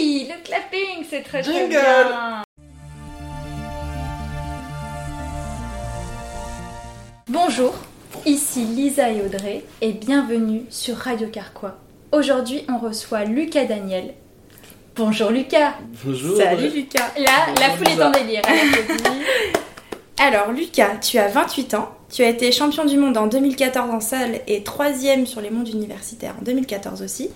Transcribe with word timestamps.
Oui, 0.00 0.28
le 0.28 0.44
clapping, 0.44 1.04
c'est 1.10 1.22
très 1.22 1.42
très 1.42 1.52
Jingle. 1.52 1.70
bien. 1.70 2.42
Bonjour, 7.28 7.74
ici 8.24 8.60
Lisa 8.64 9.10
et 9.10 9.22
Audrey 9.22 9.64
et 9.80 9.92
bienvenue 9.92 10.62
sur 10.70 10.96
Radio 10.96 11.26
Carquois. 11.26 11.78
Aujourd'hui, 12.12 12.64
on 12.68 12.78
reçoit 12.78 13.24
Lucas 13.24 13.64
Daniel. 13.64 14.14
Bonjour 14.94 15.30
Lucas. 15.30 15.74
Bonjour. 16.04 16.36
Salut 16.36 16.68
Lucas. 16.68 17.12
Là, 17.18 17.52
la 17.58 17.70
foule 17.70 17.88
est 17.88 18.00
en 18.02 18.10
délire. 18.12 18.42
Alors 20.20 20.52
Lucas, 20.52 20.96
tu 20.98 21.18
as 21.18 21.26
28 21.26 21.74
ans, 21.74 21.90
tu 22.08 22.22
as 22.22 22.28
été 22.28 22.52
champion 22.52 22.84
du 22.84 22.98
monde 22.98 23.16
en 23.16 23.26
2014 23.26 23.90
en 23.90 24.00
salle 24.00 24.42
et 24.46 24.62
troisième 24.62 25.26
sur 25.26 25.40
les 25.40 25.50
mondes 25.50 25.68
universitaires 25.68 26.36
en 26.40 26.44
2014 26.44 27.02
aussi. 27.02 27.30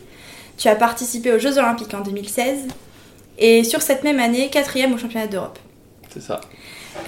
Tu 0.63 0.69
as 0.69 0.77
participé 0.77 1.33
aux 1.33 1.41
Jeux 1.41 1.59
Olympiques 1.59 1.93
en 1.93 2.03
2016 2.03 2.69
et 3.37 3.65
sur 3.65 3.83
cette 3.83 4.05
même 4.05 4.21
année, 4.21 4.49
quatrième 4.49 4.93
au 4.93 4.97
championnat 4.97 5.27
d'Europe. 5.27 5.59
C'est 6.09 6.23
ça. 6.23 6.41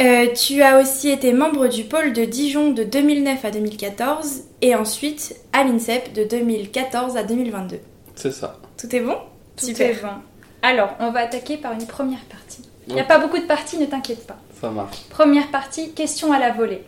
Euh, 0.00 0.26
tu 0.32 0.60
as 0.60 0.80
aussi 0.80 1.08
été 1.08 1.32
membre 1.32 1.68
du 1.68 1.84
pôle 1.84 2.12
de 2.12 2.24
Dijon 2.24 2.72
de 2.72 2.82
2009 2.82 3.44
à 3.44 3.52
2014 3.52 4.40
et 4.60 4.74
ensuite 4.74 5.36
à 5.52 5.62
l'INSEP 5.62 6.12
de 6.14 6.24
2014 6.24 7.16
à 7.16 7.22
2022. 7.22 7.78
C'est 8.16 8.32
ça. 8.32 8.58
Tout 8.76 8.96
est 8.96 8.98
bon? 8.98 9.18
Tout 9.56 9.66
Super. 9.66 9.88
est 9.88 10.02
bon. 10.02 10.08
Alors, 10.62 10.96
on 10.98 11.12
va 11.12 11.20
attaquer 11.20 11.56
par 11.56 11.74
une 11.74 11.86
première 11.86 12.24
partie. 12.24 12.62
Il 12.88 12.94
n'y 12.94 13.00
a 13.00 13.04
pas 13.04 13.18
beaucoup 13.18 13.38
de 13.38 13.46
parties, 13.46 13.78
ne 13.78 13.86
t'inquiète 13.86 14.26
pas. 14.26 14.38
Ça 14.60 14.68
marche. 14.70 14.96
Première 15.10 15.52
partie, 15.52 15.92
question 15.92 16.32
à 16.32 16.40
la 16.40 16.50
volée. 16.50 16.82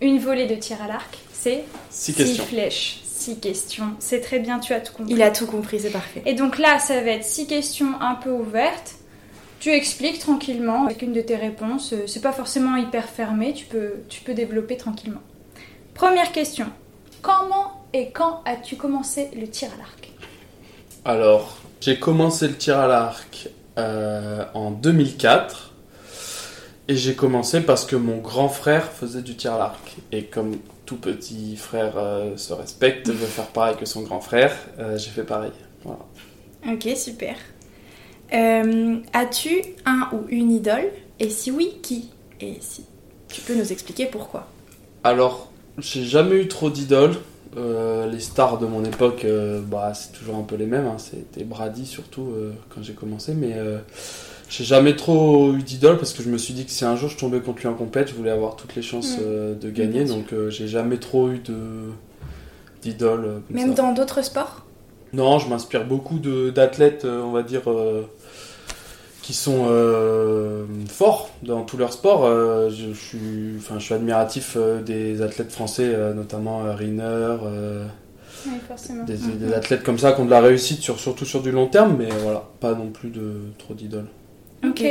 Une 0.00 0.18
volée 0.18 0.46
de 0.46 0.54
tir 0.54 0.78
à 0.82 0.88
l'arc, 0.88 1.18
c'est 1.42 1.64
Six 1.90 2.14
questions. 2.14 2.44
flèches, 2.44 3.00
six 3.04 3.38
questions. 3.38 3.92
C'est 3.98 4.20
très 4.20 4.38
bien, 4.38 4.58
tu 4.58 4.72
as 4.72 4.80
tout 4.80 4.92
compris. 4.92 5.12
Il 5.14 5.22
a 5.22 5.30
tout 5.30 5.46
compris, 5.46 5.80
c'est 5.80 5.90
parfait. 5.90 6.22
Et 6.26 6.34
donc 6.34 6.58
là, 6.58 6.78
ça 6.78 7.00
va 7.00 7.10
être 7.10 7.24
six 7.24 7.46
questions 7.46 8.00
un 8.00 8.14
peu 8.14 8.30
ouvertes. 8.30 8.94
Tu 9.58 9.70
expliques 9.70 10.18
tranquillement 10.20 10.86
avec 10.86 11.02
une 11.02 11.12
de 11.12 11.20
tes 11.20 11.36
réponses. 11.36 11.92
Euh, 11.92 12.06
C'est 12.06 12.22
pas 12.22 12.32
forcément 12.32 12.76
hyper 12.76 13.08
fermé, 13.08 13.52
tu 13.52 13.66
peux, 13.66 13.94
tu 14.08 14.22
peux 14.22 14.32
développer 14.34 14.76
tranquillement. 14.76 15.20
Première 15.94 16.32
question. 16.32 16.66
Comment 17.22 17.84
et 17.92 18.10
quand 18.10 18.42
as-tu 18.46 18.76
commencé 18.76 19.28
le 19.38 19.46
tir 19.48 19.68
à 19.74 19.78
l'arc? 19.78 20.12
Alors, 21.04 21.58
j'ai 21.80 21.98
commencé 21.98 22.48
le 22.48 22.54
tir 22.56 22.78
à 22.78 22.86
l'arc 22.86 23.48
euh, 23.78 24.44
en 24.54 24.70
2004. 24.70 25.72
Et 26.88 26.96
j'ai 26.96 27.14
commencé 27.14 27.60
parce 27.60 27.84
que 27.84 27.94
mon 27.96 28.16
grand 28.18 28.48
frère 28.48 28.90
faisait 28.90 29.22
du 29.22 29.36
tir 29.36 29.54
à 29.54 29.58
l'arc. 29.58 29.96
Et 30.12 30.24
comme 30.24 30.56
tout 30.90 30.96
petit 30.96 31.54
frère 31.56 31.92
euh, 31.98 32.36
se 32.36 32.52
respecte, 32.52 33.08
veut 33.10 33.26
faire 33.28 33.46
pareil 33.46 33.76
que 33.76 33.86
son 33.86 34.02
grand 34.02 34.20
frère, 34.20 34.52
euh, 34.80 34.98
j'ai 34.98 35.10
fait 35.10 35.22
pareil. 35.22 35.52
Voilà. 35.84 36.00
Ok, 36.68 36.88
super. 36.96 37.36
Euh, 38.34 38.96
As-tu 39.12 39.62
un 39.86 40.08
ou 40.12 40.26
une 40.30 40.50
idole? 40.50 40.90
Et 41.20 41.30
si 41.30 41.52
oui, 41.52 41.76
qui? 41.80 42.10
Et 42.40 42.56
si 42.60 42.84
tu 43.28 43.40
peux 43.42 43.54
nous 43.54 43.70
expliquer 43.70 44.06
pourquoi? 44.06 44.48
Alors, 45.04 45.52
j'ai 45.78 46.02
jamais 46.02 46.34
eu 46.42 46.48
trop 46.48 46.70
d'idoles. 46.70 47.14
Euh, 47.56 48.10
les 48.10 48.18
stars 48.18 48.58
de 48.58 48.66
mon 48.66 48.84
époque, 48.84 49.24
euh, 49.24 49.60
bah, 49.60 49.92
c'est 49.94 50.10
toujours 50.18 50.34
un 50.38 50.42
peu 50.42 50.56
les 50.56 50.66
mêmes. 50.66 50.86
hein. 50.88 50.98
C'était 50.98 51.44
Brady 51.44 51.86
surtout 51.86 52.32
euh, 52.32 52.52
quand 52.74 52.82
j'ai 52.82 52.94
commencé. 52.94 53.32
Mais 53.34 53.54
j'ai 54.50 54.64
jamais 54.64 54.96
trop 54.96 55.54
eu 55.54 55.62
d'idoles 55.62 55.96
parce 55.96 56.12
que 56.12 56.22
je 56.22 56.28
me 56.28 56.36
suis 56.36 56.52
dit 56.52 56.64
que 56.66 56.72
si 56.72 56.84
un 56.84 56.96
jour 56.96 57.08
je 57.08 57.16
tombais 57.16 57.40
contre 57.40 57.60
lui 57.62 57.68
en 57.68 57.74
compète, 57.74 58.08
je 58.08 58.14
voulais 58.14 58.30
avoir 58.32 58.56
toutes 58.56 58.74
les 58.74 58.82
chances 58.82 59.16
Mm. 59.16 59.20
euh, 59.22 59.54
de 59.54 59.70
gagner. 59.70 60.04
Donc 60.04 60.32
euh, 60.32 60.50
j'ai 60.50 60.66
jamais 60.68 60.98
trop 60.98 61.30
eu 61.30 61.38
de 61.38 61.56
d'idoles. 62.82 63.24
euh, 63.26 63.38
Même 63.50 63.76
ça. 63.76 63.82
dans 63.82 63.92
d'autres 63.92 64.22
sports? 64.22 64.66
Non, 65.12 65.38
je 65.38 65.48
m'inspire 65.48 65.84
beaucoup 65.86 66.18
d'athlètes, 66.18 67.04
on 67.04 67.30
va 67.32 67.42
dire, 67.42 67.62
euh, 67.68 68.02
qui 69.22 69.34
sont 69.34 69.66
euh, 69.68 70.64
forts 70.88 71.30
dans 71.42 71.62
tous 71.62 71.76
leurs 71.76 71.92
sports. 71.92 72.26
Je, 72.70 72.92
je 72.92 72.98
suis, 72.98 73.54
enfin, 73.58 73.78
je 73.78 73.84
suis 73.84 73.94
admiratif 73.94 74.56
des 74.86 75.20
athlètes 75.22 75.50
français, 75.50 75.92
notamment 76.14 76.62
Riner, 76.76 77.36
Oui, 78.46 78.52
des, 79.06 79.16
des 79.16 79.52
athlètes 79.52 79.82
comme 79.82 79.98
ça 79.98 80.12
qui 80.12 80.20
ont 80.20 80.24
de 80.26 80.30
la 80.30 80.40
réussite, 80.40 80.80
sur, 80.80 80.98
surtout 81.00 81.24
sur 81.24 81.42
du 81.42 81.50
long 81.50 81.66
terme, 81.66 81.96
mais 81.98 82.08
voilà, 82.22 82.44
pas 82.60 82.74
non 82.74 82.88
plus 82.90 83.10
de 83.10 83.32
trop 83.58 83.74
d'idoles. 83.74 84.06
Ok. 84.64 84.82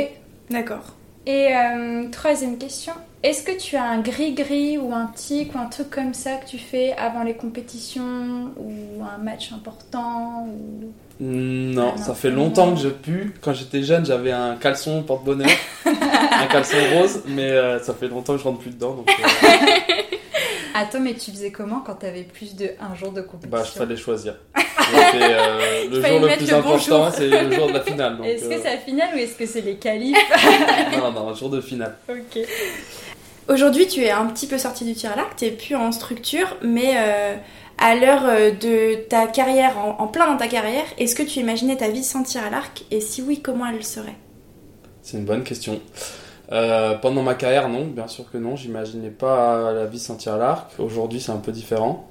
D'accord. 0.50 0.94
Et 1.26 1.48
euh, 1.54 2.08
troisième 2.10 2.56
question. 2.58 2.92
Est-ce 3.22 3.42
que 3.44 3.52
tu 3.56 3.76
as 3.76 3.84
un 3.84 4.00
gris-gris 4.00 4.78
ou 4.78 4.94
un 4.94 5.06
tic 5.14 5.54
ou 5.54 5.58
un 5.58 5.66
truc 5.66 5.90
comme 5.90 6.14
ça 6.14 6.36
que 6.36 6.46
tu 6.48 6.56
fais 6.58 6.92
avant 6.96 7.22
les 7.22 7.34
compétitions 7.34 8.50
ou 8.56 9.02
un 9.02 9.18
match 9.22 9.52
important 9.52 10.46
ou... 10.48 10.92
Non, 11.22 11.92
Ah, 11.94 11.98
non. 11.98 12.02
ça 12.02 12.14
fait 12.14 12.30
longtemps 12.30 12.74
que 12.74 12.80
je 12.80 12.88
pue. 12.88 13.34
Quand 13.42 13.52
j'étais 13.52 13.82
jeune, 13.82 14.06
j'avais 14.06 14.32
un 14.32 14.56
caleçon 14.56 15.02
porte-bonheur, 15.02 15.50
un 15.84 16.46
caleçon 16.46 16.78
rose, 16.94 17.22
mais 17.28 17.50
euh, 17.50 17.78
ça 17.78 17.92
fait 17.92 18.08
longtemps 18.08 18.32
que 18.32 18.38
je 18.38 18.44
rentre 18.44 18.60
plus 18.60 18.70
dedans. 18.70 18.94
Donc, 18.94 19.10
euh, 19.10 19.26
Attends, 20.74 21.00
mais 21.00 21.12
tu 21.12 21.30
faisais 21.30 21.50
comment 21.50 21.80
quand 21.84 21.96
t'avais 21.96 22.22
plus 22.22 22.56
de 22.56 22.70
un 22.80 22.94
jour 22.94 23.12
de 23.12 23.20
compétition? 23.20 23.50
Bah, 23.50 23.64
je 23.64 23.72
fallait 23.72 23.96
choisir. 23.96 24.36
C'était, 24.90 25.24
euh, 25.24 25.88
le 25.90 26.00
Fallait 26.00 26.12
jour 26.14 26.20
le 26.20 26.26
mettre 26.26 26.38
plus 26.38 26.50
le 26.50 26.52
bon 26.54 26.58
important, 26.60 27.04
jour. 27.04 27.10
c'est 27.14 27.28
le 27.28 27.52
jour 27.52 27.66
de 27.68 27.72
la 27.72 27.80
finale. 27.80 28.18
Est-ce 28.24 28.44
que 28.48 28.54
euh, 28.54 28.58
c'est 28.62 28.70
la 28.70 28.78
finale 28.78 29.08
ou 29.14 29.18
est-ce 29.18 29.34
que 29.34 29.46
c'est 29.46 29.60
les 29.60 29.76
qualifs 29.76 30.16
Non, 30.98 31.12
non, 31.12 31.34
jour 31.34 31.50
de 31.50 31.60
finale. 31.60 31.96
Ok. 32.08 32.42
Aujourd'hui, 33.48 33.86
tu 33.88 34.02
es 34.02 34.10
un 34.10 34.26
petit 34.26 34.46
peu 34.46 34.58
sorti 34.58 34.84
du 34.84 34.94
tir 34.94 35.12
à 35.12 35.16
l'arc, 35.16 35.34
tu 35.36 35.44
es 35.46 35.50
plus 35.50 35.74
en 35.74 35.90
structure, 35.90 36.56
mais 36.62 36.92
euh, 36.96 37.34
à 37.78 37.96
l'heure 37.96 38.22
euh, 38.26 38.50
de 38.52 38.94
ta 39.08 39.26
carrière, 39.26 39.76
en, 39.78 39.96
en 40.02 40.06
plein 40.06 40.30
dans 40.30 40.36
ta 40.36 40.46
carrière, 40.46 40.84
est-ce 40.98 41.14
que 41.16 41.22
tu 41.22 41.40
imaginais 41.40 41.76
ta 41.76 41.88
vie 41.88 42.04
sans 42.04 42.22
tir 42.22 42.42
à 42.44 42.50
l'arc? 42.50 42.84
Et 42.90 43.00
si 43.00 43.22
oui, 43.22 43.40
comment 43.40 43.66
elle 43.66 43.82
serait? 43.84 44.14
C'est 45.02 45.16
une 45.16 45.24
bonne 45.24 45.42
question. 45.42 45.80
Euh, 46.52 46.94
pendant 46.94 47.22
ma 47.22 47.34
carrière, 47.34 47.68
non, 47.68 47.86
bien 47.86 48.06
sûr 48.08 48.30
que 48.30 48.38
non. 48.38 48.56
J'imaginais 48.56 49.10
pas 49.10 49.72
la 49.72 49.86
vie 49.86 49.98
sans 49.98 50.16
tir 50.16 50.34
à 50.34 50.38
l'arc. 50.38 50.70
Aujourd'hui, 50.78 51.20
c'est 51.20 51.32
un 51.32 51.38
peu 51.38 51.52
différent. 51.52 52.09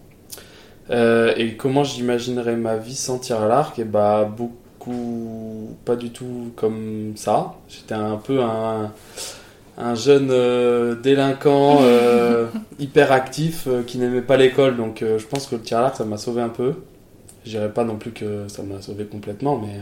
Euh, 0.89 1.33
et 1.37 1.55
comment 1.55 1.83
j'imaginerais 1.83 2.55
ma 2.55 2.77
vie 2.77 2.95
sans 2.95 3.19
tir 3.19 3.41
à 3.41 3.47
l'arc? 3.47 3.77
Et 3.79 3.83
bah, 3.83 4.25
beaucoup, 4.25 5.75
pas 5.85 5.95
du 5.95 6.11
tout 6.11 6.51
comme 6.55 7.13
ça. 7.15 7.55
J'étais 7.67 7.93
un 7.93 8.17
peu 8.17 8.41
un, 8.41 8.91
un 9.79 9.95
jeune 9.95 10.29
euh, 10.29 10.95
délinquant, 10.95 11.79
euh, 11.81 12.47
hyper 12.79 13.11
actif, 13.11 13.65
euh, 13.67 13.81
qui 13.83 13.97
n'aimait 13.97 14.21
pas 14.21 14.37
l'école. 14.37 14.75
Donc, 14.77 14.99
je 15.01 15.25
pense 15.25 15.47
que 15.47 15.55
le 15.55 15.61
tir 15.61 15.79
à 15.79 15.81
l'arc, 15.81 15.95
ça 15.95 16.05
m'a 16.05 16.17
sauvé 16.17 16.41
un 16.41 16.49
peu. 16.49 16.75
Je 17.45 17.51
dirais 17.51 17.71
pas 17.71 17.85
non 17.85 17.95
plus 17.95 18.11
que 18.11 18.47
ça 18.49 18.61
m'a 18.63 18.81
sauvé 18.81 19.05
complètement, 19.05 19.57
mais 19.57 19.79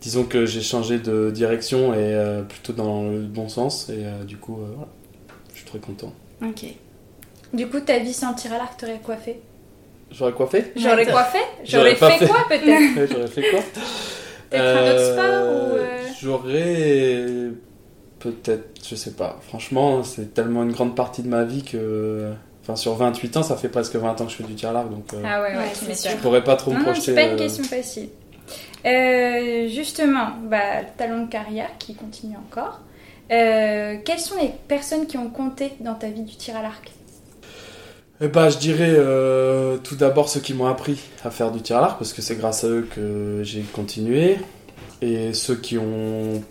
disons 0.00 0.24
que 0.24 0.46
j'ai 0.46 0.60
changé 0.62 0.98
de 0.98 1.30
direction 1.30 1.94
et 1.94 2.42
plutôt 2.48 2.72
dans 2.72 3.08
le 3.08 3.20
bon 3.20 3.48
sens. 3.48 3.88
Et 3.88 4.04
du 4.26 4.36
coup, 4.36 4.56
voilà, 4.56 4.88
je 5.52 5.58
suis 5.58 5.66
très 5.66 5.78
content. 5.78 6.12
Ok. 6.42 6.64
Du 7.54 7.68
coup, 7.68 7.78
ta 7.78 8.00
vie 8.00 8.12
sans 8.12 8.34
tir 8.34 8.52
à 8.52 8.58
l'arc, 8.58 8.76
t'aurais 8.76 9.00
fait? 9.16 9.40
J'aurais 10.12 10.32
quoi 10.32 10.46
fait 10.46 10.72
J'aurais 10.76 11.06
quoi 11.06 11.24
fait 11.24 11.38
J'aurais 11.64 11.94
fait, 11.94 12.10
fait. 12.10 12.26
quoi 12.26 12.46
peut-être 12.48 12.66
Ouais, 12.66 13.06
J'aurais 13.10 13.26
fait 13.28 13.50
quoi 13.50 13.60
Peut-être 14.50 14.64
un 14.78 14.90
autre 14.90 15.12
sport 15.12 15.46
ou, 15.46 15.76
euh, 15.76 16.02
J'aurais 16.20 17.50
peut-être, 18.18 18.80
je 18.88 18.94
sais 18.94 19.12
pas. 19.12 19.38
Franchement, 19.48 20.02
c'est 20.02 20.34
tellement 20.34 20.62
une 20.62 20.72
grande 20.72 20.94
partie 20.96 21.22
de 21.22 21.28
ma 21.28 21.44
vie 21.44 21.62
que. 21.62 22.32
Enfin, 22.62 22.76
sur 22.76 22.94
28 22.94 23.36
ans, 23.38 23.42
ça 23.42 23.56
fait 23.56 23.68
presque 23.70 23.96
20 23.96 24.20
ans 24.20 24.24
que 24.26 24.30
je 24.30 24.36
fais 24.36 24.42
du 24.44 24.54
tir 24.54 24.68
à 24.70 24.72
l'arc, 24.72 24.90
donc 24.90 25.04
euh, 25.14 25.22
Ah 25.24 25.40
ouais, 25.40 25.48
ouais, 25.52 25.56
Ouais, 25.56 25.94
tu 26.02 26.08
je 26.10 26.16
pourrais 26.16 26.44
pas 26.44 26.56
trop 26.56 26.70
me 26.72 26.76
Non, 26.76 26.80
non, 26.82 26.90
projeter. 26.92 27.06
c'est 27.06 27.14
pas 27.14 27.22
une 27.22 27.34
euh, 27.34 27.36
question 27.38 27.64
facile. 27.64 28.08
Euh, 28.86 29.68
justement, 29.68 30.28
bah, 30.44 30.82
ta 30.96 31.06
longue 31.06 31.28
carrière 31.30 31.70
qui 31.78 31.94
continue 31.94 32.36
encore. 32.36 32.80
Euh, 33.32 33.96
quelles 34.04 34.18
sont 34.18 34.34
les 34.40 34.50
personnes 34.68 35.06
qui 35.06 35.16
ont 35.16 35.30
compté 35.30 35.72
dans 35.80 35.94
ta 35.94 36.08
vie 36.08 36.22
du 36.22 36.34
tir 36.36 36.56
à 36.56 36.62
l'arc? 36.62 36.90
Eh 38.22 38.28
ben, 38.28 38.50
je 38.50 38.58
dirais 38.58 38.92
euh, 38.96 39.78
tout 39.78 39.96
d'abord 39.96 40.28
ceux 40.28 40.40
qui 40.40 40.52
m'ont 40.52 40.66
appris 40.66 41.00
à 41.24 41.30
faire 41.30 41.50
du 41.50 41.62
tir 41.62 41.78
à 41.78 41.80
l'arc, 41.80 41.98
parce 41.98 42.12
que 42.12 42.20
c'est 42.20 42.36
grâce 42.36 42.64
à 42.64 42.68
eux 42.68 42.86
que 42.94 43.40
j'ai 43.42 43.62
continué, 43.62 44.36
et 45.00 45.32
ceux 45.32 45.56
qui 45.56 45.78
ont 45.78 46.42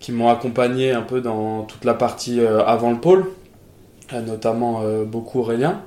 qui 0.00 0.10
m'ont 0.12 0.30
accompagné 0.30 0.90
un 0.92 1.02
peu 1.02 1.20
dans 1.20 1.62
toute 1.62 1.84
la 1.84 1.94
partie 1.94 2.40
euh, 2.40 2.64
avant 2.64 2.90
le 2.90 2.98
pôle, 2.98 3.26
euh, 4.12 4.20
notamment 4.22 4.80
euh, 4.82 5.04
beaucoup 5.04 5.40
Aurélien, 5.40 5.82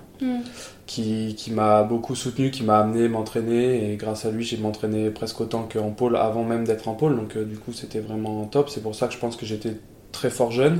qui, 0.86 1.36
qui 1.36 1.52
m'a 1.52 1.84
beaucoup 1.84 2.16
soutenu, 2.16 2.50
qui 2.50 2.64
m'a 2.64 2.80
amené 2.80 3.10
m'entraîner, 3.10 3.92
et 3.92 3.98
grâce 3.98 4.26
à 4.26 4.32
lui 4.32 4.46
j'ai 4.46 4.56
m'entraîné 4.56 5.10
presque 5.10 5.42
autant 5.42 5.68
qu'en 5.72 5.90
pôle 5.90 6.16
avant 6.16 6.46
même 6.46 6.64
d'être 6.64 6.88
en 6.88 6.94
pôle, 6.94 7.18
donc 7.18 7.38
du 7.38 7.58
coup 7.58 7.74
c'était 7.74 8.00
vraiment 8.00 8.46
top, 8.46 8.70
c'est 8.70 8.82
pour 8.82 8.96
ça 8.96 9.08
que 9.08 9.14
je 9.14 9.20
pense 9.20 9.36
que 9.36 9.46
j'étais 9.46 9.76
très 10.14 10.30
fort 10.30 10.52
jeune. 10.52 10.80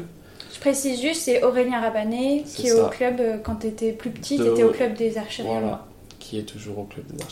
Je 0.54 0.60
précise 0.60 1.02
juste, 1.02 1.22
c'est 1.24 1.44
Aurélien 1.44 1.80
Rabanet 1.82 2.44
qui 2.46 2.68
est 2.68 2.72
au 2.74 2.88
club 2.88 3.20
euh, 3.20 3.38
quand 3.44 3.56
tu 3.56 3.68
étais 3.68 3.92
plus 3.92 4.10
petit, 4.10 4.38
De- 4.38 4.46
tu 4.46 4.50
étais 4.52 4.64
au 4.64 4.70
club 4.72 4.96
des 4.96 5.18
archers 5.18 5.44
Voilà. 5.46 5.86
qui 6.20 6.40
est 6.40 6.44
toujours 6.44 6.80
au 6.80 6.84
club 6.84 7.06
des 7.08 7.22
Mans, 7.24 7.30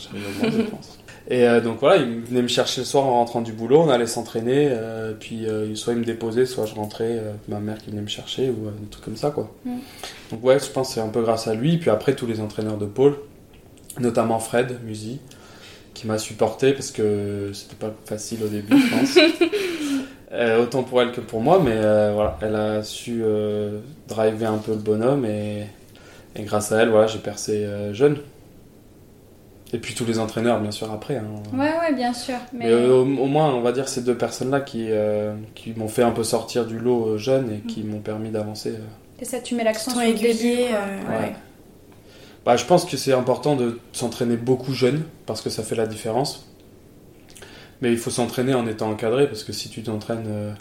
je 0.56 0.62
pense. 0.62 0.98
Et 1.28 1.46
euh, 1.46 1.60
donc 1.60 1.78
voilà, 1.80 2.02
il 2.02 2.20
venait 2.20 2.42
me 2.42 2.48
chercher 2.48 2.80
le 2.80 2.84
soir 2.84 3.04
en 3.04 3.12
rentrant 3.12 3.42
du 3.42 3.52
boulot, 3.52 3.80
on 3.80 3.88
allait 3.90 4.06
s'entraîner, 4.08 4.68
euh, 4.70 5.12
puis 5.18 5.46
euh, 5.46 5.72
soit 5.76 5.92
il 5.92 6.00
me 6.00 6.04
déposait, 6.04 6.46
soit 6.46 6.66
je 6.66 6.74
rentrais, 6.74 7.20
ma 7.48 7.60
mère 7.60 7.78
qui 7.78 7.90
venait 7.90 8.02
me 8.02 8.08
chercher, 8.08 8.50
ou 8.50 8.70
des 8.80 8.88
trucs 8.90 9.04
comme 9.04 9.16
ça 9.16 9.30
quoi. 9.30 9.48
Mm. 9.64 9.76
Donc 10.32 10.44
ouais, 10.44 10.58
je 10.58 10.66
pense 10.66 10.88
que 10.88 10.94
c'est 10.94 11.00
un 11.00 11.08
peu 11.08 11.22
grâce 11.22 11.46
à 11.46 11.54
lui, 11.54 11.78
puis 11.78 11.90
après 11.90 12.14
tous 12.16 12.26
les 12.26 12.40
entraîneurs 12.40 12.76
de 12.76 12.86
pôle 12.86 13.16
notamment 14.00 14.38
Fred 14.38 14.78
Musi, 14.84 15.20
qui 15.94 16.06
m'a 16.06 16.18
supporté 16.18 16.72
parce 16.72 16.90
que 16.90 17.50
c'était 17.52 17.76
pas 17.76 17.94
facile 18.06 18.42
au 18.44 18.48
début, 18.48 18.74
je 18.80 18.96
pense. 18.96 19.14
Euh, 20.32 20.62
autant 20.62 20.82
pour 20.82 21.02
elle 21.02 21.12
que 21.12 21.20
pour 21.20 21.40
moi, 21.42 21.60
mais 21.62 21.72
euh, 21.74 22.12
voilà, 22.14 22.38
elle 22.40 22.54
a 22.56 22.82
su 22.82 23.20
euh, 23.22 23.80
driver 24.08 24.50
un 24.50 24.58
peu 24.58 24.72
le 24.72 24.78
bonhomme 24.78 25.26
et, 25.26 25.66
et 26.36 26.42
grâce 26.44 26.72
à 26.72 26.80
elle, 26.82 26.88
voilà, 26.88 27.06
j'ai 27.06 27.18
percé 27.18 27.64
euh, 27.64 27.92
jeune. 27.92 28.16
Et 29.74 29.78
puis 29.78 29.94
tous 29.94 30.04
les 30.06 30.18
entraîneurs, 30.18 30.60
bien 30.60 30.70
sûr, 30.70 30.90
après. 30.92 31.16
hein. 31.16 31.24
Ouais, 31.54 31.60
ouais, 31.80 31.94
bien 31.94 32.12
sûr. 32.14 32.34
Mais, 32.52 32.66
Mais 32.66 32.70
euh, 32.72 32.94
au, 32.94 33.02
au 33.02 33.26
moins, 33.26 33.52
on 33.54 33.60
va 33.62 33.72
dire 33.72 33.88
ces 33.88 34.02
deux 34.02 34.14
personnes-là 34.16 34.60
qui, 34.60 34.86
euh, 34.90 35.34
qui 35.54 35.72
m'ont 35.76 35.88
fait 35.88 36.02
un 36.02 36.10
peu 36.12 36.24
sortir 36.24 36.66
du 36.66 36.78
lot 36.78 37.06
euh, 37.10 37.18
jeune 37.18 37.50
et 37.50 37.58
qui 37.66 37.82
m'ont 37.82 38.00
permis 38.00 38.30
d'avancer. 38.30 38.70
euh. 38.70 38.78
c'est 39.18 39.24
ça, 39.26 39.38
tu 39.40 39.54
mets 39.54 39.64
l'accent 39.64 39.90
sur 39.90 40.00
le 40.00 40.12
début. 40.14 40.62
euh, 40.72 41.18
ouais. 41.20 41.32
Bah, 42.44 42.56
je 42.56 42.64
pense 42.64 42.84
que 42.84 42.96
c'est 42.96 43.12
important 43.12 43.54
de 43.56 43.78
s'entraîner 43.92 44.36
beaucoup 44.36 44.72
jeune 44.74 45.02
parce 45.26 45.40
que 45.42 45.48
ça 45.50 45.62
fait 45.62 45.76
la 45.76 45.86
différence. 45.86 46.46
Mais 47.82 47.92
il 47.92 47.98
faut 47.98 48.10
s'entraîner 48.10 48.54
en 48.54 48.66
étant 48.66 48.90
encadré 48.90 49.26
parce 49.26 49.44
que 49.44 49.52
si 49.52 49.68
tu 49.68 49.82
t'entraînes 49.82 50.26
euh, 50.28 50.52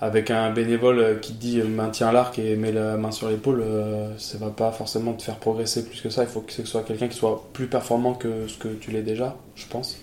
avec 0.00 0.30
un 0.30 0.50
bénévole 0.52 0.98
euh, 0.98 1.14
qui 1.16 1.32
te 1.32 1.40
dit 1.40 1.60
euh, 1.60 1.66
maintiens 1.66 2.12
l'arc 2.12 2.38
et 2.38 2.54
mets 2.56 2.72
la 2.72 2.96
main 2.96 3.10
sur 3.10 3.28
l'épaule, 3.28 3.62
euh, 3.62 4.16
ça 4.18 4.38
va 4.38 4.50
pas 4.50 4.70
forcément 4.70 5.14
te 5.14 5.22
faire 5.22 5.36
progresser 5.36 5.84
plus 5.84 6.00
que 6.00 6.10
ça. 6.10 6.22
Il 6.22 6.28
faut 6.28 6.40
que 6.42 6.52
ce 6.52 6.64
soit 6.64 6.82
quelqu'un 6.82 7.08
qui 7.08 7.16
soit 7.16 7.48
plus 7.52 7.66
performant 7.66 8.14
que 8.14 8.46
ce 8.46 8.56
que 8.58 8.68
tu 8.68 8.90
l'es 8.92 9.02
déjà, 9.02 9.36
je 9.56 9.66
pense. 9.66 9.98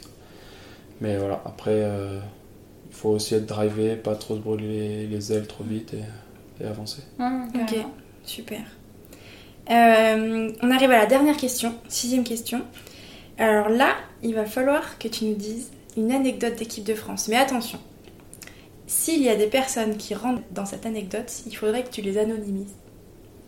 Mais 1.01 1.17
voilà, 1.17 1.41
après, 1.45 1.81
euh, 1.83 2.19
il 2.89 2.95
faut 2.95 3.09
aussi 3.09 3.35
être 3.35 3.45
drivé, 3.45 3.95
pas 3.95 4.15
trop 4.15 4.35
se 4.35 4.41
brûler 4.41 5.07
les 5.07 5.33
ailes 5.33 5.47
trop 5.47 5.63
vite 5.63 5.93
et, 5.93 6.63
et 6.63 6.67
avancer. 6.67 7.01
Ouais, 7.19 7.61
Ok, 7.61 7.75
super. 8.23 8.61
Euh, 9.69 10.51
on 10.61 10.71
arrive 10.71 10.91
à 10.91 10.97
la 10.99 11.05
dernière 11.05 11.37
question, 11.37 11.73
sixième 11.89 12.23
question. 12.23 12.61
Alors 13.37 13.69
là, 13.69 13.95
il 14.23 14.35
va 14.35 14.45
falloir 14.45 14.97
que 14.99 15.07
tu 15.07 15.25
nous 15.25 15.35
dises 15.35 15.71
une 15.97 16.11
anecdote 16.11 16.55
d'équipe 16.55 16.83
de 16.83 16.93
France. 16.95 17.27
Mais 17.27 17.37
attention, 17.37 17.79
s'il 18.87 19.21
y 19.21 19.29
a 19.29 19.35
des 19.35 19.47
personnes 19.47 19.97
qui 19.97 20.13
rentrent 20.13 20.41
dans 20.51 20.65
cette 20.65 20.85
anecdote, 20.85 21.31
il 21.47 21.55
faudrait 21.55 21.83
que 21.83 21.89
tu 21.89 22.01
les 22.01 22.17
anonymises. 22.17 22.73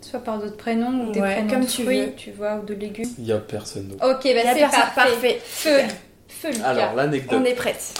Soit 0.02 0.20
par 0.20 0.40
d'autres 0.40 0.58
prénoms 0.58 1.08
ou 1.08 1.12
des 1.12 1.20
Ouais, 1.20 1.34
prénoms 1.36 1.50
comme 1.50 1.62
de 1.66 1.70
tu 1.70 1.84
fruits, 1.84 2.02
veux. 2.02 2.14
tu 2.16 2.32
vois, 2.32 2.58
ou 2.58 2.66
de 2.66 2.74
légumes. 2.74 3.10
Il 3.18 3.26
y 3.26 3.32
a 3.32 3.40
personne 3.40 3.88
d'autre. 3.90 4.04
Ok, 4.10 4.24
bah 4.24 4.54
c'est 4.54 4.62
parfait. 4.62 4.92
parfait. 4.96 5.42
Feu, 5.44 5.80
feu 6.28 6.50
Lucas. 6.52 6.66
Alors, 6.66 6.96
l'anecdote. 6.96 7.40
On 7.42 7.46
est 7.46 7.54
prête. 7.56 7.94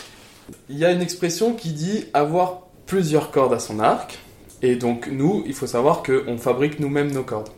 Il 0.70 0.78
y 0.78 0.86
a 0.86 0.92
une 0.92 1.02
expression 1.02 1.54
qui 1.54 1.72
dit 1.72 2.06
avoir 2.14 2.62
plusieurs 2.86 3.32
cordes 3.32 3.54
à 3.54 3.60
son 3.60 3.80
arc. 3.80 4.18
Et 4.62 4.76
donc, 4.76 5.08
nous, 5.12 5.44
il 5.46 5.54
faut 5.54 5.68
savoir 5.68 6.02
qu'on 6.04 6.38
fabrique 6.38 6.80
nous-mêmes 6.80 7.12
nos 7.12 7.24
cordes. 7.24 7.50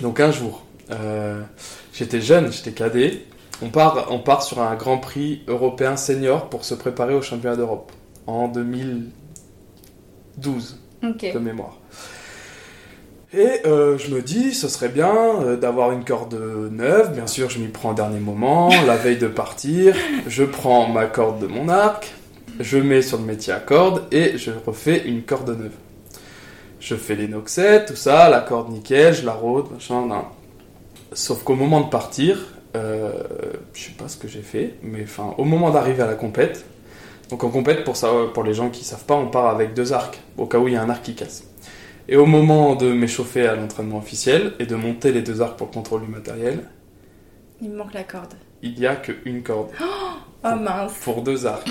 Donc, 0.00 0.20
un 0.20 0.32
jour, 0.32 0.64
euh, 0.90 1.40
j'étais 1.94 2.20
jeune, 2.20 2.52
j'étais 2.52 2.72
cadet. 2.72 3.22
On 3.62 3.68
part, 3.68 4.06
on 4.10 4.18
part 4.18 4.42
sur 4.42 4.60
un 4.62 4.74
grand 4.74 4.98
prix 4.98 5.42
européen 5.46 5.96
senior 5.96 6.48
pour 6.48 6.64
se 6.64 6.74
préparer 6.74 7.14
au 7.14 7.22
championnat 7.22 7.56
d'Europe 7.56 7.92
en 8.26 8.48
2012 8.48 10.78
Ok. 11.02 11.32
de 11.32 11.38
mémoire. 11.38 11.78
Et 13.32 13.60
euh, 13.64 13.96
je 13.96 14.12
me 14.12 14.22
dis, 14.22 14.54
ce 14.54 14.66
serait 14.68 14.88
bien 14.88 15.14
euh, 15.14 15.56
d'avoir 15.56 15.92
une 15.92 16.04
corde 16.04 16.34
neuve. 16.72 17.12
Bien 17.12 17.28
sûr, 17.28 17.48
je 17.48 17.60
m'y 17.60 17.68
prends 17.68 17.90
au 17.90 17.94
dernier 17.94 18.18
moment, 18.18 18.70
la 18.86 18.96
veille 18.96 19.18
de 19.18 19.28
partir. 19.28 19.94
Je 20.26 20.42
prends 20.44 20.88
ma 20.88 21.06
corde 21.06 21.40
de 21.40 21.46
mon 21.46 21.68
arc, 21.68 22.12
je 22.58 22.76
mets 22.78 23.02
sur 23.02 23.18
le 23.18 23.24
métier 23.24 23.52
à 23.52 23.60
corde 23.60 24.02
et 24.10 24.36
je 24.36 24.50
refais 24.66 25.04
une 25.06 25.22
corde 25.22 25.50
neuve. 25.50 25.74
Je 26.80 26.96
fais 26.96 27.14
les 27.14 27.28
noxettes, 27.28 27.86
tout 27.88 27.96
ça, 27.96 28.28
la 28.30 28.40
corde 28.40 28.70
nickel, 28.70 29.14
je 29.14 29.24
la 29.26 29.32
rôde, 29.32 29.70
machin, 29.70 30.06
non. 30.06 30.24
Sauf 31.12 31.42
qu'au 31.44 31.54
moment 31.54 31.82
de 31.82 31.90
partir, 31.90 32.38
euh, 32.76 33.12
je 33.74 33.84
sais 33.84 33.92
pas 33.92 34.08
ce 34.08 34.16
que 34.16 34.28
j'ai 34.28 34.42
fait, 34.42 34.74
mais 34.82 35.02
enfin, 35.02 35.34
au 35.38 35.44
moment 35.44 35.70
d'arriver 35.70 36.02
à 36.02 36.06
la 36.06 36.14
compète, 36.14 36.64
donc 37.30 37.44
en 37.44 37.48
compète, 37.50 37.84
pour, 37.84 37.96
ça, 37.96 38.10
pour 38.34 38.42
les 38.42 38.54
gens 38.54 38.70
qui 38.70 38.84
savent 38.84 39.04
pas, 39.04 39.14
on 39.14 39.28
part 39.28 39.46
avec 39.46 39.74
deux 39.74 39.92
arcs, 39.92 40.20
au 40.36 40.46
cas 40.46 40.58
où 40.58 40.68
il 40.68 40.74
y 40.74 40.76
a 40.76 40.82
un 40.82 40.90
arc 40.90 41.02
qui 41.02 41.14
casse. 41.14 41.44
Et 42.08 42.16
au 42.16 42.26
moment 42.26 42.74
de 42.74 42.90
m'échauffer 42.92 43.46
à 43.46 43.54
l'entraînement 43.54 43.98
officiel 43.98 44.54
et 44.58 44.66
de 44.66 44.74
monter 44.74 45.12
les 45.12 45.22
deux 45.22 45.40
arcs 45.40 45.56
pour 45.56 45.68
le 45.68 45.72
contrôle 45.72 46.02
du 46.02 46.08
matériel, 46.10 46.64
Il 47.60 47.70
me 47.70 47.76
manque 47.76 47.94
la 47.94 48.02
corde. 48.02 48.34
il 48.62 48.74
n'y 48.74 48.86
a 48.86 48.96
qu'une 48.96 49.42
corde 49.42 49.68
Oh 50.42 50.56
mince. 50.58 50.92
pour 51.04 51.22
deux 51.22 51.46
arcs. 51.46 51.68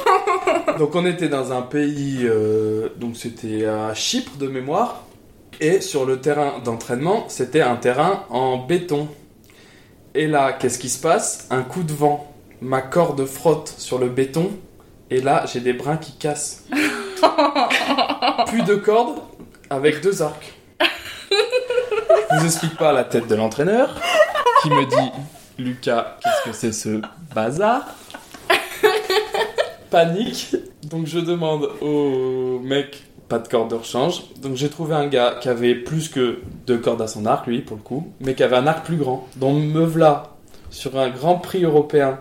donc 0.78 0.94
on 0.96 1.06
était 1.06 1.28
dans 1.28 1.52
un 1.52 1.62
pays, 1.62 2.20
euh, 2.24 2.88
donc 2.96 3.16
c'était 3.16 3.64
à 3.64 3.94
Chypre 3.94 4.36
de 4.38 4.48
mémoire, 4.48 5.04
et 5.60 5.80
sur 5.80 6.04
le 6.04 6.20
terrain 6.20 6.54
d'entraînement, 6.64 7.26
c'était 7.28 7.60
un 7.60 7.76
terrain 7.76 8.24
en 8.30 8.58
béton. 8.58 9.06
Et 10.14 10.26
là, 10.26 10.52
qu'est-ce 10.52 10.78
qui 10.78 10.90
se 10.90 11.00
passe? 11.00 11.46
Un 11.50 11.62
coup 11.62 11.82
de 11.82 11.92
vent, 11.92 12.30
ma 12.60 12.82
corde 12.82 13.24
frotte 13.24 13.74
sur 13.78 13.98
le 13.98 14.08
béton, 14.08 14.50
et 15.10 15.22
là 15.22 15.44
j'ai 15.50 15.60
des 15.60 15.72
brins 15.72 15.96
qui 15.96 16.12
cassent. 16.12 16.64
Plus 18.46 18.62
de 18.62 18.74
corde 18.74 19.20
avec 19.70 20.02
deux 20.02 20.20
arcs. 20.20 20.52
Je 20.80 22.38
vous 22.38 22.44
explique 22.44 22.76
pas 22.76 22.92
la 22.92 23.04
tête 23.04 23.26
de 23.26 23.34
l'entraîneur 23.34 23.98
qui 24.62 24.68
me 24.68 24.84
dit 24.84 25.12
Lucas, 25.58 26.18
qu'est-ce 26.22 26.50
que 26.50 26.52
c'est 26.52 26.72
ce 26.72 27.00
bazar? 27.34 27.86
Panique. 29.90 30.56
Donc 30.84 31.06
je 31.06 31.20
demande 31.20 31.70
au 31.80 32.58
mec 32.58 33.02
pas 33.32 33.38
de 33.38 33.48
corde 33.48 33.70
de 33.70 33.76
rechange. 33.76 34.24
Donc 34.42 34.56
j'ai 34.56 34.68
trouvé 34.68 34.94
un 34.94 35.06
gars 35.06 35.36
qui 35.40 35.48
avait 35.48 35.74
plus 35.74 36.10
que 36.10 36.40
deux 36.66 36.76
cordes 36.76 37.00
à 37.00 37.06
son 37.08 37.24
arc, 37.24 37.46
lui, 37.46 37.60
pour 37.62 37.78
le 37.78 37.82
coup, 37.82 38.12
mais 38.20 38.34
qui 38.34 38.42
avait 38.42 38.56
un 38.56 38.66
arc 38.66 38.84
plus 38.84 38.96
grand. 38.96 39.26
Donc 39.36 39.56
me 39.62 39.82
v'là 39.86 40.34
sur 40.68 40.98
un 40.98 41.08
grand 41.08 41.36
prix 41.36 41.64
européen 41.64 42.18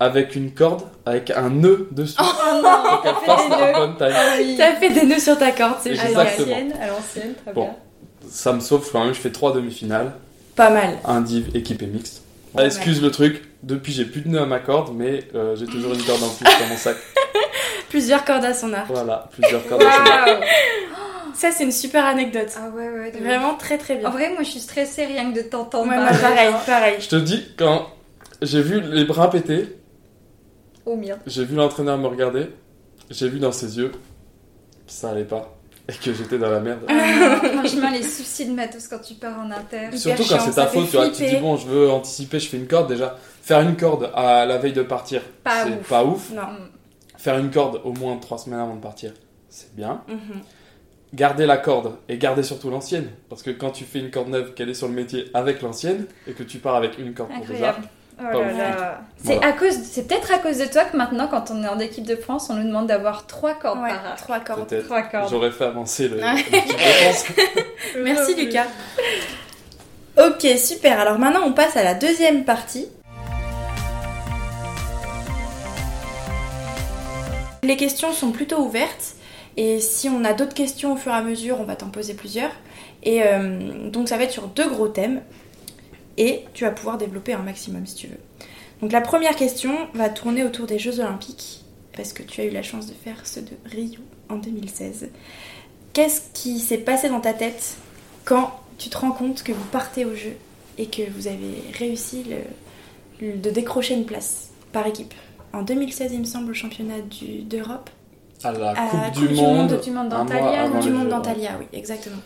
avec 0.00 0.34
une 0.34 0.50
corde 0.50 0.82
avec 1.06 1.30
un 1.30 1.48
nœud 1.50 1.86
dessus. 1.92 2.16
Oh 2.18 2.60
non, 2.60 2.98
t'as 3.04 3.14
fait 3.14 3.72
bonne 3.78 3.96
taille. 3.96 4.12
Ah 4.16 4.34
oui. 4.38 4.56
T'as 4.58 4.74
fait 4.76 4.90
des 4.90 5.06
nœuds 5.06 5.20
sur 5.20 5.38
ta 5.38 5.52
corde, 5.52 5.76
c'est 5.80 5.96
À 5.96 6.08
l'ancienne, 6.10 6.72
à 6.82 6.88
l'ancienne, 6.88 7.34
très 7.44 7.52
Bon. 7.52 7.62
bien. 7.66 7.74
Ça 8.28 8.52
me 8.52 8.58
sauve 8.60 8.88
quand 8.90 9.04
même, 9.04 9.14
je 9.14 9.20
fais 9.20 9.30
trois 9.30 9.52
demi-finales. 9.52 10.12
Pas 10.56 10.70
mal. 10.70 10.98
un 11.04 11.20
div 11.20 11.50
équipé 11.54 11.86
mixte. 11.86 12.22
Ouais. 12.54 12.66
Excuse 12.66 13.00
le 13.00 13.12
truc, 13.12 13.44
depuis 13.62 13.92
j'ai 13.92 14.04
plus 14.04 14.22
de 14.22 14.28
nœuds 14.28 14.42
à 14.42 14.46
ma 14.46 14.58
corde, 14.58 14.90
mais 14.92 15.20
euh, 15.36 15.54
j'ai 15.54 15.66
toujours 15.66 15.94
une 15.94 16.02
corde 16.02 16.22
en 16.24 16.28
plus 16.30 16.44
dans 16.44 16.66
mon 16.68 16.76
sac. 16.76 16.96
Plusieurs 17.90 18.24
cordes 18.24 18.44
à 18.46 18.54
son 18.54 18.72
arc. 18.72 18.86
Voilà, 18.88 19.28
plusieurs 19.32 19.66
cordes 19.68 19.82
à 19.82 19.92
son 19.92 20.10
arc. 20.12 20.44
Ça, 21.34 21.50
c'est 21.52 21.64
une 21.64 21.72
super 21.72 22.04
anecdote. 22.06 22.48
Ah 22.56 22.68
ouais, 22.70 22.88
ouais. 22.88 23.10
Vraiment 23.12 23.54
très 23.54 23.78
très 23.78 23.96
bien. 23.96 24.08
En 24.08 24.12
vrai, 24.12 24.30
moi, 24.30 24.42
je 24.42 24.50
suis 24.50 24.60
stressée 24.60 25.04
rien 25.06 25.30
que 25.32 25.36
de 25.36 25.42
t'entendre. 25.42 25.88
Ouais, 25.90 25.96
moi, 25.96 26.08
pareil, 26.08 26.50
pareil. 26.66 26.96
Je 27.00 27.08
te 27.08 27.16
dis, 27.16 27.46
quand 27.58 27.86
j'ai 28.42 28.62
vu 28.62 28.80
les 28.80 29.04
bras 29.04 29.28
péter, 29.30 29.76
Oh 30.86 30.96
merde. 30.96 31.20
j'ai 31.26 31.44
vu 31.44 31.54
l'entraîneur 31.56 31.98
me 31.98 32.06
regarder, 32.08 32.46
j'ai 33.10 33.28
vu 33.28 33.38
dans 33.38 33.52
ses 33.52 33.76
yeux 33.78 33.88
que 33.90 33.96
ça 34.86 35.10
allait 35.10 35.24
pas 35.24 35.56
et 35.88 35.92
que 35.92 36.12
j'étais 36.12 36.38
dans 36.38 36.50
la 36.50 36.60
merde. 36.60 36.80
Ah, 36.88 37.40
franchement, 37.58 37.90
les 37.90 38.02
soucis 38.02 38.46
de 38.46 38.52
matos 38.52 38.88
quand 38.88 38.98
tu 39.00 39.14
pars 39.14 39.38
en 39.38 39.50
inter. 39.50 39.96
Surtout 39.96 40.24
quand 40.28 40.40
c'est 40.40 40.52
ta 40.54 40.66
faute, 40.66 40.90
tu 40.90 40.96
vois, 40.96 41.08
tu 41.10 41.24
dis 41.26 41.36
bon, 41.36 41.56
je 41.56 41.66
veux 41.66 41.90
anticiper, 41.90 42.38
je 42.38 42.48
fais 42.48 42.56
une 42.56 42.66
corde 42.68 42.88
déjà. 42.88 43.16
Faire 43.42 43.60
une 43.60 43.76
corde 43.76 44.10
à 44.14 44.44
la 44.46 44.58
veille 44.58 44.72
de 44.74 44.82
partir, 44.82 45.22
Pas 45.42 45.64
c'est 45.64 45.70
ouf. 45.70 45.88
pas 45.88 46.04
ouf. 46.04 46.30
Non. 46.32 46.42
Mm. 47.20 47.22
Faire 47.24 47.38
une 47.38 47.50
corde 47.50 47.80
au 47.84 47.92
moins 47.92 48.16
trois 48.16 48.38
semaines 48.38 48.60
avant 48.60 48.74
de 48.76 48.80
partir, 48.80 49.12
c'est 49.48 49.74
bien. 49.74 50.02
Mhm. 50.08 50.40
garder 51.12 51.44
la 51.44 51.56
corde 51.56 51.96
et 52.08 52.18
garder 52.18 52.42
surtout 52.44 52.70
l'ancienne. 52.70 53.08
Parce 53.28 53.42
que 53.42 53.50
quand 53.50 53.70
tu 53.72 53.84
fais 53.84 53.98
une 53.98 54.10
corde 54.12 54.28
neuve 54.28 54.54
qu'elle 54.54 54.68
est 54.70 54.74
sur 54.74 54.86
le 54.88 54.94
métier 54.94 55.24
avec 55.34 55.60
l'ancienne 55.60 56.06
et 56.28 56.32
que 56.32 56.44
tu 56.44 56.58
pars 56.58 56.76
avec 56.76 56.98
une 56.98 57.14
corde 57.14 57.30
pour 57.32 57.46
deux 57.46 57.62
arcs, 57.64 57.78
Incroyable. 58.22 58.74
Oh. 58.98 59.04
C'est 59.16 59.34
Voilà. 59.36 59.48
à 59.48 59.52
cause, 59.52 59.74
c'est 59.82 60.06
peut-être 60.06 60.30
à 60.30 60.38
cause 60.38 60.58
de 60.58 60.66
toi 60.66 60.84
que 60.84 60.96
maintenant, 60.96 61.26
quand 61.26 61.50
on 61.50 61.64
est 61.64 61.68
en 61.68 61.78
équipe 61.78 62.04
de 62.06 62.16
France, 62.16 62.48
on 62.50 62.54
nous 62.54 62.66
demande 62.66 62.86
d'avoir 62.86 63.26
trois 63.26 63.54
cordes 63.54 63.80
Ouais, 63.80 63.88
par 63.88 64.06
arc. 64.06 64.18
trois 64.18 64.40
cordes. 64.40 64.68
peut-être. 64.68 64.84
Trois 64.84 65.02
cordes. 65.02 65.30
J'aurais 65.30 65.50
fait 65.50 65.64
avancer 65.64 66.08
le. 66.08 66.20
Merci 68.04 68.34
Lucas. 68.36 68.66
Ok, 70.18 70.46
super. 70.58 71.00
Alors 71.00 71.18
maintenant, 71.18 71.40
on 71.46 71.52
passe 71.52 71.76
à 71.76 71.82
la 71.82 71.94
deuxième 71.94 72.44
partie. 72.44 72.86
Les 77.62 77.76
questions 77.76 78.12
sont 78.12 78.32
plutôt 78.32 78.58
ouvertes. 78.58 79.16
Et 79.56 79.80
si 79.80 80.08
on 80.08 80.24
a 80.24 80.32
d'autres 80.32 80.54
questions 80.54 80.94
au 80.94 80.96
fur 80.96 81.12
et 81.12 81.16
à 81.16 81.22
mesure, 81.22 81.60
on 81.60 81.64
va 81.64 81.76
t'en 81.76 81.90
poser 81.90 82.14
plusieurs. 82.14 82.52
Et 83.02 83.22
euh, 83.22 83.90
donc 83.90 84.08
ça 84.08 84.16
va 84.16 84.24
être 84.24 84.30
sur 84.30 84.48
deux 84.48 84.68
gros 84.68 84.88
thèmes. 84.88 85.22
Et 86.16 86.44
tu 86.54 86.64
vas 86.64 86.70
pouvoir 86.70 86.98
développer 86.98 87.32
un 87.32 87.42
maximum 87.42 87.86
si 87.86 87.94
tu 87.94 88.06
veux. 88.06 88.18
Donc 88.80 88.92
la 88.92 89.00
première 89.00 89.36
question 89.36 89.88
va 89.94 90.08
tourner 90.08 90.44
autour 90.44 90.66
des 90.66 90.78
Jeux 90.78 91.00
Olympiques. 91.00 91.64
Parce 91.96 92.12
que 92.12 92.22
tu 92.22 92.40
as 92.40 92.44
eu 92.44 92.50
la 92.50 92.62
chance 92.62 92.86
de 92.86 92.94
faire 92.94 93.26
ceux 93.26 93.42
de 93.42 93.52
Rio 93.66 94.00
en 94.28 94.36
2016. 94.36 95.08
Qu'est-ce 95.92 96.22
qui 96.32 96.60
s'est 96.60 96.78
passé 96.78 97.08
dans 97.08 97.20
ta 97.20 97.34
tête 97.34 97.76
quand 98.24 98.58
tu 98.78 98.88
te 98.88 98.96
rends 98.96 99.10
compte 99.10 99.42
que 99.42 99.52
vous 99.52 99.64
partez 99.72 100.04
au 100.04 100.14
jeu 100.14 100.36
et 100.78 100.86
que 100.86 101.02
vous 101.10 101.26
avez 101.26 101.62
réussi 101.76 102.24
de 103.20 103.50
décrocher 103.50 103.94
une 103.94 104.06
place 104.06 104.50
par 104.72 104.86
équipe? 104.86 105.12
En 105.52 105.62
2016, 105.62 106.12
il 106.12 106.20
me 106.20 106.24
semble, 106.24 106.50
au 106.52 106.54
championnat 106.54 107.00
du- 107.00 107.42
d'Europe. 107.42 107.90
À 108.42 108.52
la 108.52 108.70
À 108.70 108.88
Coupe, 108.88 109.12
du, 109.28 109.34
Monde. 109.34 109.80
Du 109.82 109.90
Monde 109.90 110.08
d'Antalya, 110.08 110.68
du 110.80 110.90
monde 110.90 111.08
d'Antalya, 111.08 111.50
oui, 111.58 111.66
exactement. 111.72 112.16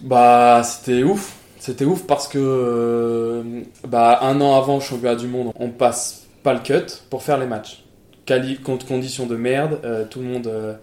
Bah, 0.00 0.62
c'était 0.64 1.02
ouf. 1.02 1.36
C'était 1.58 1.84
ouf 1.84 2.06
parce 2.06 2.26
que 2.26 2.38
euh, 2.38 3.62
bah, 3.86 4.18
un 4.22 4.40
an 4.40 4.56
avant 4.56 4.74
le 4.74 4.80
championnat 4.80 5.14
du 5.14 5.28
monde, 5.28 5.52
on 5.54 5.70
passe 5.70 6.26
pas 6.42 6.52
le 6.54 6.58
cut 6.60 6.92
pour 7.08 7.22
faire 7.22 7.38
les 7.38 7.46
matchs. 7.46 7.84
Quali 8.26 8.58
contre 8.58 8.84
conditions 8.86 9.26
de 9.26 9.36
merde, 9.36 9.78
euh, 9.84 10.04
tout 10.04 10.18
le 10.20 10.26
monde 10.26 10.48
euh, 10.48 10.74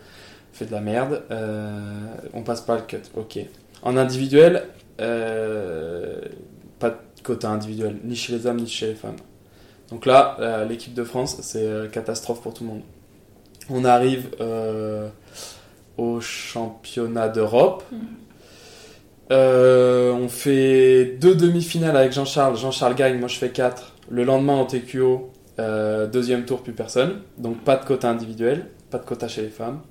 fait 0.54 0.66
de 0.66 0.72
la 0.72 0.80
merde, 0.80 1.22
on 2.34 2.42
passe 2.44 2.62
pas 2.62 2.76
le 2.78 2.84
cut. 2.84 3.02
Ok. 3.16 3.40
En 3.84 3.98
individuel, 3.98 4.64
pas 4.98 5.04
de 6.90 6.96
quota 7.24 7.50
individuel, 7.50 7.98
ni 8.06 8.16
chez 8.16 8.34
les 8.34 8.46
hommes 8.48 8.58
ni 8.62 8.68
chez 8.68 8.88
les 8.88 8.96
femmes. 8.96 9.18
Donc 9.92 10.06
là, 10.06 10.38
euh, 10.40 10.66
l'équipe 10.66 10.94
de 10.94 11.04
France, 11.04 11.38
c'est 11.42 11.66
euh, 11.66 11.88
catastrophe 11.88 12.42
pour 12.42 12.54
tout 12.54 12.64
le 12.64 12.70
monde. 12.70 12.82
On 13.70 13.86
arrive 13.86 14.30
euh, 14.40 15.10
au 15.98 16.22
championnat 16.22 17.30
d'Europe. 17.30 17.84
Mhm. 17.92 18.00
On 19.32 20.28
fait 20.28 21.18
deux 21.20 21.36
demi-finales 21.36 21.96
avec 21.96 22.12
Jean-Charles. 22.12 22.58
Jean-Charles 22.58 22.96
gagne, 22.96 23.20
moi 23.20 23.28
je 23.28 23.38
fais 23.38 23.50
4. 23.50 23.94
Le 24.10 24.24
lendemain 24.24 24.54
en 24.54 24.66
TQO, 24.66 25.32
deuxième 26.12 26.46
tour, 26.46 26.62
plus 26.62 26.74
personne. 26.74 27.22
Donc 27.38 27.60
pas 27.64 27.76
de 27.76 27.86
quota 27.86 28.10
individuel, 28.10 28.66
pas 28.90 28.98
de 28.98 29.06
quota 29.06 29.28
chez 29.28 29.44
les 29.44 29.50
femmes. 29.50 29.82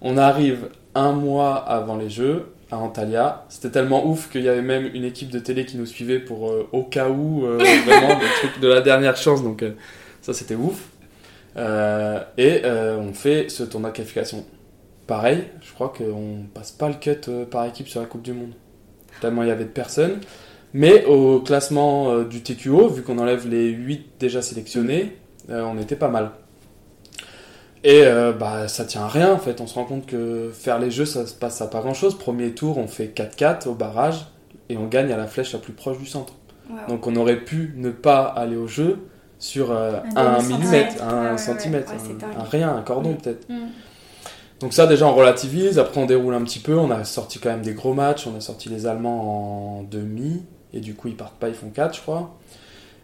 On 0.00 0.16
arrive 0.16 0.70
un 0.94 1.12
mois 1.12 1.56
avant 1.56 1.96
les 1.96 2.08
Jeux 2.08 2.46
à 2.70 2.78
Antalya. 2.78 3.44
C'était 3.48 3.70
tellement 3.70 4.06
ouf 4.06 4.30
qu'il 4.30 4.42
y 4.42 4.48
avait 4.48 4.62
même 4.62 4.90
une 4.94 5.04
équipe 5.04 5.30
de 5.30 5.38
télé 5.38 5.66
qui 5.66 5.76
nous 5.76 5.86
suivait 5.86 6.18
pour 6.18 6.50
euh, 6.50 6.68
au 6.72 6.84
cas 6.84 7.08
où, 7.08 7.44
euh, 7.44 7.58
vraiment, 7.86 8.18
le 8.18 8.38
truc 8.38 8.60
de 8.60 8.68
la 8.68 8.80
dernière 8.80 9.16
chance. 9.16 9.42
Donc 9.42 9.62
euh, 9.62 9.72
ça 10.20 10.32
c'était 10.32 10.54
ouf. 10.54 10.88
Et 11.56 12.62
on 12.64 13.12
fait 13.12 13.48
ce 13.48 13.64
tournoi 13.64 13.90
de 13.90 13.96
qualification. 13.96 14.44
Pareil, 15.06 15.44
je 15.60 15.72
crois 15.72 15.92
qu'on 15.96 16.44
passe 16.54 16.70
pas 16.70 16.88
le 16.88 16.94
cut 16.94 17.30
par 17.50 17.66
équipe 17.66 17.88
sur 17.88 18.00
la 18.00 18.06
Coupe 18.06 18.22
du 18.22 18.32
Monde. 18.32 18.52
Tellement 19.20 19.42
il 19.42 19.48
y 19.48 19.52
avait 19.52 19.64
de 19.64 19.70
personnes. 19.70 20.20
Mais 20.72 21.04
au 21.04 21.40
classement 21.40 22.22
du 22.22 22.42
TQO, 22.42 22.88
vu 22.88 23.02
qu'on 23.02 23.18
enlève 23.18 23.48
les 23.48 23.70
8 23.70 24.12
déjà 24.20 24.40
sélectionnés, 24.40 25.16
on 25.48 25.76
était 25.78 25.96
pas 25.96 26.08
mal. 26.08 26.30
Et 27.82 28.02
euh, 28.04 28.32
bah, 28.32 28.68
ça 28.68 28.84
tient 28.84 29.02
à 29.02 29.08
rien 29.08 29.32
en 29.32 29.38
fait. 29.38 29.60
On 29.60 29.66
se 29.66 29.74
rend 29.74 29.84
compte 29.84 30.06
que 30.06 30.50
faire 30.52 30.78
les 30.78 30.90
jeux, 30.90 31.06
ça 31.06 31.26
se 31.26 31.32
passe 31.34 31.60
à 31.62 31.66
pas 31.66 31.80
grand 31.80 31.94
chose. 31.94 32.16
Premier 32.18 32.52
tour, 32.52 32.76
on 32.78 32.86
fait 32.86 33.06
4-4 33.14 33.68
au 33.68 33.74
barrage 33.74 34.26
et 34.68 34.76
on 34.76 34.86
gagne 34.86 35.12
à 35.12 35.16
la 35.16 35.26
flèche 35.26 35.52
la 35.52 35.58
plus 35.58 35.72
proche 35.72 35.98
du 35.98 36.06
centre. 36.06 36.34
Donc 36.88 37.06
on 37.06 37.16
aurait 37.16 37.40
pu 37.40 37.72
ne 37.76 37.90
pas 37.90 38.22
aller 38.22 38.56
au 38.56 38.68
jeu 38.68 38.98
sur 39.40 39.72
euh, 39.72 39.98
Un 40.14 40.40
millimètre, 40.42 41.02
un 41.02 41.32
ouais. 41.32 41.38
centimètre, 41.38 41.90
un, 42.38 42.44
rien, 42.44 42.76
un 42.76 42.82
cordon 42.82 43.12
Mm. 43.12 43.16
peut-être. 43.16 43.48
Mhm. 43.48 43.58
Donc 44.60 44.74
ça 44.74 44.86
déjà 44.86 45.06
on 45.06 45.14
relativise, 45.14 45.78
après 45.78 46.00
on 46.00 46.06
déroule 46.06 46.34
un 46.34 46.42
petit 46.44 46.58
peu, 46.58 46.76
on 46.76 46.90
a 46.90 47.02
sorti 47.04 47.38
quand 47.38 47.48
même 47.48 47.62
des 47.62 47.72
gros 47.72 47.94
matchs, 47.94 48.26
on 48.26 48.36
a 48.36 48.40
sorti 48.40 48.68
les 48.68 48.86
Allemands 48.86 49.78
en 49.78 49.82
demi, 49.82 50.42
et 50.74 50.80
du 50.80 50.94
coup 50.94 51.08
ils 51.08 51.16
partent 51.16 51.38
pas, 51.38 51.48
ils 51.48 51.54
font 51.54 51.70
4 51.70 51.96
je 51.96 52.02
crois. 52.02 52.38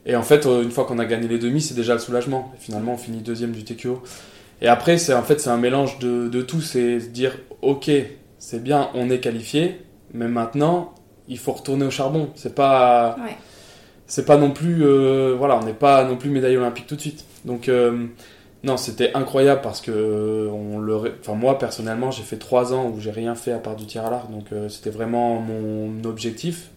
Et 0.05 0.15
en 0.15 0.23
fait 0.23 0.45
euh, 0.45 0.63
une 0.63 0.71
fois 0.71 0.85
qu'on 0.85 0.99
a 0.99 1.07
gagné 1.07 1.27
les 1.27 1.39
demi 1.39 1.63
c'est 1.63 1.75
déjà 1.75 1.95
le 1.95 1.99
soulagement, 1.99 2.53
et 2.55 2.61
finalement 2.61 2.93
on 2.93 2.99
finit 2.99 3.23
deuxième 3.23 3.53
du 3.53 3.65
TQO. 3.65 4.03
Et 4.63 4.69
après 4.69 4.97
c'est 4.99 5.15
en 5.15 5.23
fait 5.23 5.39
c'est 5.41 5.51
un 5.51 5.59
mélange 5.59 5.99
de, 5.99 6.29
de 6.29 6.43
tout, 6.43 6.61
c'est 6.61 7.01
se 7.01 7.09
dire 7.09 7.37
ok 7.63 7.91
c'est 8.39 8.63
bien 8.63 8.91
on 8.95 9.11
est 9.11 9.21
qualifié, 9.21 9.81
mais 10.15 10.29
maintenant 10.29 10.95
il 11.29 11.39
faut 11.39 11.53
retourner 11.53 11.85
au 11.85 11.91
charbon, 11.91 12.31
c'est 12.37 12.55
pas 12.55 13.17
Ouais. 13.23 13.37
c'est 14.07 14.25
pas 14.25 14.37
non 14.39 14.51
plus 14.53 14.85
euh, 14.85 15.35
voilà 15.37 15.59
on 15.59 15.65
n'est 15.65 15.73
pas 15.75 16.05
non 16.05 16.17
plus 16.17 16.31
médaille 16.31 16.57
olympique 16.57 16.87
tout 16.87 16.97
de 16.97 17.01
suite. 17.01 17.25
Donc 17.45 17.69
euh, 17.69 18.07
non 18.65 18.77
c'était 18.79 19.13
incroyable 19.15 19.61
parce 19.63 19.81
que 19.83 19.91
euh, 19.91 20.49
on 20.51 20.79
le 20.79 20.97
ré- 20.97 21.13
enfin 21.21 21.35
moi 21.35 21.59
personnellement 21.59 22.11
j'ai 22.11 22.23
fait 22.23 22.39
trois 22.39 22.73
ans 22.73 22.87
où 22.89 23.01
j'ai 23.01 23.11
rien 23.11 23.35
fait 23.35 23.53
à 23.53 23.59
part 23.59 23.77
du 23.77 23.85
tir 23.87 24.07
à 24.07 24.11
l'arc. 24.11 24.31
Donc 24.31 24.47
euh, 24.53 24.69
c'était 24.71 24.91
vraiment 24.91 25.39
mon 25.41 26.03
objectif. 26.05 26.71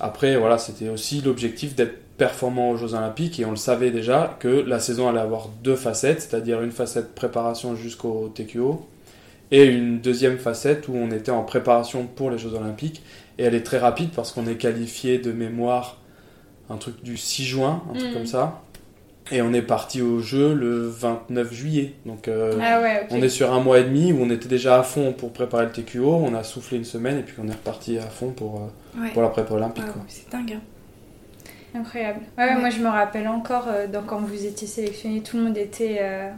Après 0.00 0.36
voilà 0.36 0.56
c'était 0.58 0.88
aussi 0.88 1.20
l'objectif 1.20 1.74
d'être 1.74 1.98
performant 2.16 2.70
aux 2.70 2.76
Jeux 2.76 2.94
Olympiques 2.94 3.40
et 3.40 3.44
on 3.44 3.50
le 3.50 3.56
savait 3.56 3.90
déjà 3.90 4.36
que 4.38 4.48
la 4.48 4.78
saison 4.78 5.08
allait 5.08 5.20
avoir 5.20 5.48
deux 5.62 5.74
facettes 5.76 6.20
c'est-à-dire 6.20 6.62
une 6.62 6.70
facette 6.70 7.14
préparation 7.14 7.74
jusqu'au 7.74 8.28
TQO 8.34 8.86
et 9.50 9.64
une 9.64 10.00
deuxième 10.00 10.38
facette 10.38 10.88
où 10.88 10.94
on 10.94 11.10
était 11.10 11.30
en 11.32 11.42
préparation 11.42 12.06
pour 12.06 12.30
les 12.30 12.38
Jeux 12.38 12.54
Olympiques 12.54 13.02
et 13.38 13.42
elle 13.44 13.54
est 13.54 13.62
très 13.64 13.78
rapide 13.78 14.10
parce 14.14 14.30
qu'on 14.32 14.46
est 14.46 14.56
qualifié 14.56 15.18
de 15.18 15.32
mémoire 15.32 15.98
un 16.70 16.76
truc 16.76 17.02
du 17.02 17.16
6 17.16 17.44
juin, 17.44 17.82
un 17.90 17.94
truc 17.94 18.08
Mhm. 18.08 18.14
comme 18.14 18.26
ça. 18.26 18.60
Et 19.32 19.40
on 19.42 19.52
est 19.54 19.62
parti 19.62 20.02
au 20.02 20.20
jeu 20.20 20.54
le 20.54 20.86
29 20.86 21.52
juillet. 21.52 21.94
Donc 22.06 22.28
euh, 22.28 22.52
Ah 22.62 22.80
ouais, 22.80 23.06
on 23.10 23.22
est 23.22 23.28
sur 23.30 23.52
un 23.52 23.60
mois 23.60 23.78
et 23.80 23.84
demi 23.84 24.12
où 24.12 24.18
on 24.22 24.28
était 24.30 24.48
déjà 24.48 24.78
à 24.78 24.82
fond 24.82 25.12
pour 25.12 25.32
préparer 25.32 25.64
le 25.66 25.72
TQO. 25.72 26.14
On 26.14 26.34
a 26.34 26.42
soufflé 26.44 26.76
une 26.78 26.84
semaine 26.84 27.18
et 27.18 27.22
puis 27.22 27.34
on 27.42 27.48
est 27.48 27.52
reparti 27.52 27.98
à 27.98 28.02
fond 28.02 28.30
pour, 28.30 28.56
euh, 28.96 29.00
Ouais. 29.02 29.10
pour 29.12 29.22
la 29.22 29.28
prépa 29.30 29.54
olympique. 29.54 29.84
Quoi. 29.92 30.02
c'est 30.08 30.30
dingue. 30.30 30.52
hein. 30.56 30.60
Incroyable. 31.74 32.20
Ouais, 32.38 32.44
ouais, 32.44 32.54
Ouais. 32.54 32.60
moi 32.60 32.70
je 32.70 32.78
me 32.80 32.88
rappelle 32.88 33.26
encore, 33.28 33.66
euh, 33.68 33.86
donc, 33.86 34.06
quand 34.06 34.18
vous 34.20 34.44
étiez 34.46 34.66
sélectionné, 34.68 35.20
tout 35.22 35.36
le 35.36 35.44
monde 35.44 35.56
était, 35.58 35.98
euh, 36.00 36.30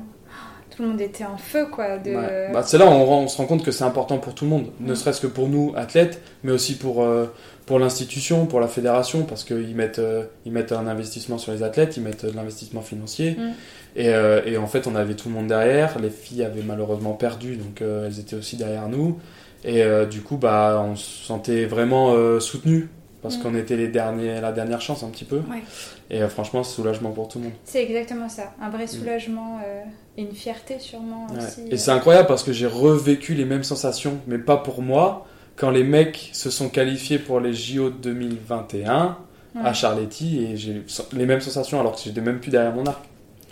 tout 0.74 0.82
le 0.82 0.88
monde 0.88 1.00
était 1.00 1.24
en 1.24 1.36
feu, 1.36 1.66
quoi. 1.66 1.98
De... 1.98 2.10
Ouais. 2.14 2.50
Bah, 2.52 2.62
c'est 2.64 2.78
là 2.78 2.86
où 2.86 2.88
on, 2.88 3.04
rend- 3.04 3.22
on 3.22 3.28
se 3.28 3.36
rend 3.36 3.44
compte 3.46 3.64
que 3.64 3.70
c'est 3.70 3.84
important 3.84 4.18
pour 4.18 4.34
tout 4.34 4.44
le 4.44 4.50
monde, 4.50 4.66
ne 4.80 4.94
serait-ce 4.94 5.20
que 5.20 5.26
pour 5.26 5.48
nous, 5.48 5.72
athlètes, 5.76 6.22
mais 6.42 6.52
aussi 6.52 6.76
pour, 6.78 7.02
euh, 7.02 7.26
pour 7.66 7.78
l'institution, 7.78 8.46
pour 8.46 8.60
la 8.60 8.68
fédération, 8.68 9.24
parce 9.24 9.44
qu'ils 9.44 9.74
mettent, 9.74 9.98
euh, 9.98 10.24
ils 10.46 10.52
mettent 10.52 10.72
un 10.72 10.86
investissement 10.86 11.36
sur 11.38 11.52
les 11.52 11.62
athlètes, 11.62 11.96
ils 11.98 12.02
mettent 12.02 12.24
euh, 12.24 12.30
de 12.30 12.36
l'investissement 12.36 12.80
financier. 12.80 13.32
Mm. 13.32 13.52
Et, 13.96 14.08
euh, 14.14 14.40
et 14.46 14.56
en 14.56 14.66
fait, 14.66 14.86
on 14.86 14.94
avait 14.94 15.14
tout 15.14 15.28
le 15.28 15.34
monde 15.34 15.46
derrière. 15.48 15.98
Les 15.98 16.10
filles 16.10 16.44
avaient 16.44 16.62
malheureusement 16.62 17.12
perdu, 17.14 17.56
donc 17.56 17.80
euh, 17.82 18.06
elles 18.06 18.20
étaient 18.20 18.36
aussi 18.36 18.56
derrière 18.56 18.88
nous. 18.88 19.18
Et 19.64 19.82
euh, 19.82 20.04
du 20.06 20.20
coup, 20.20 20.36
bah, 20.36 20.82
on 20.86 20.96
se 20.96 21.24
sentait 21.26 21.64
vraiment 21.64 22.12
euh, 22.12 22.38
soutenus, 22.38 22.88
parce 23.26 23.38
Mm. 23.38 23.42
qu'on 23.42 23.54
était 23.56 23.76
les 23.76 23.88
derniers, 23.88 24.40
la 24.40 24.52
dernière 24.52 24.80
chance 24.80 25.02
un 25.02 25.08
petit 25.08 25.24
peu. 25.24 25.36
Ouais. 25.36 25.62
Et 26.10 26.22
euh, 26.22 26.28
franchement, 26.28 26.62
c'est 26.62 26.74
soulagement 26.76 27.10
pour 27.10 27.28
tout 27.28 27.38
le 27.38 27.44
monde. 27.44 27.52
C'est 27.64 27.82
exactement 27.82 28.28
ça. 28.28 28.52
Un 28.60 28.70
vrai 28.70 28.86
soulagement 28.86 29.58
euh, 29.66 29.82
et 30.16 30.22
une 30.22 30.32
fierté 30.34 30.78
sûrement 30.78 31.26
Ouais. 31.30 31.38
aussi. 31.44 31.62
Et 31.70 31.74
euh. 31.74 31.76
c'est 31.76 31.90
incroyable 31.90 32.28
parce 32.28 32.42
que 32.44 32.52
j'ai 32.52 32.66
revécu 32.66 33.34
les 33.34 33.44
mêmes 33.44 33.64
sensations, 33.64 34.18
mais 34.26 34.38
pas 34.38 34.56
pour 34.56 34.82
moi. 34.82 35.26
Quand 35.56 35.70
les 35.70 35.84
mecs 35.84 36.30
se 36.32 36.50
sont 36.50 36.68
qualifiés 36.68 37.18
pour 37.18 37.40
les 37.40 37.52
JO 37.54 37.90
de 37.90 37.96
2021 37.96 39.16
à. 39.64 39.72
Charletti, 39.72 40.44
et 40.44 40.56
j'ai 40.56 40.82
les 41.14 41.24
mêmes 41.26 41.40
sensations 41.40 41.80
alors 41.80 41.96
que 41.96 42.02
j'étais 42.04 42.20
même 42.20 42.40
plus 42.40 42.50
derrière 42.50 42.74
mon 42.74 42.84
arc. 42.84 43.02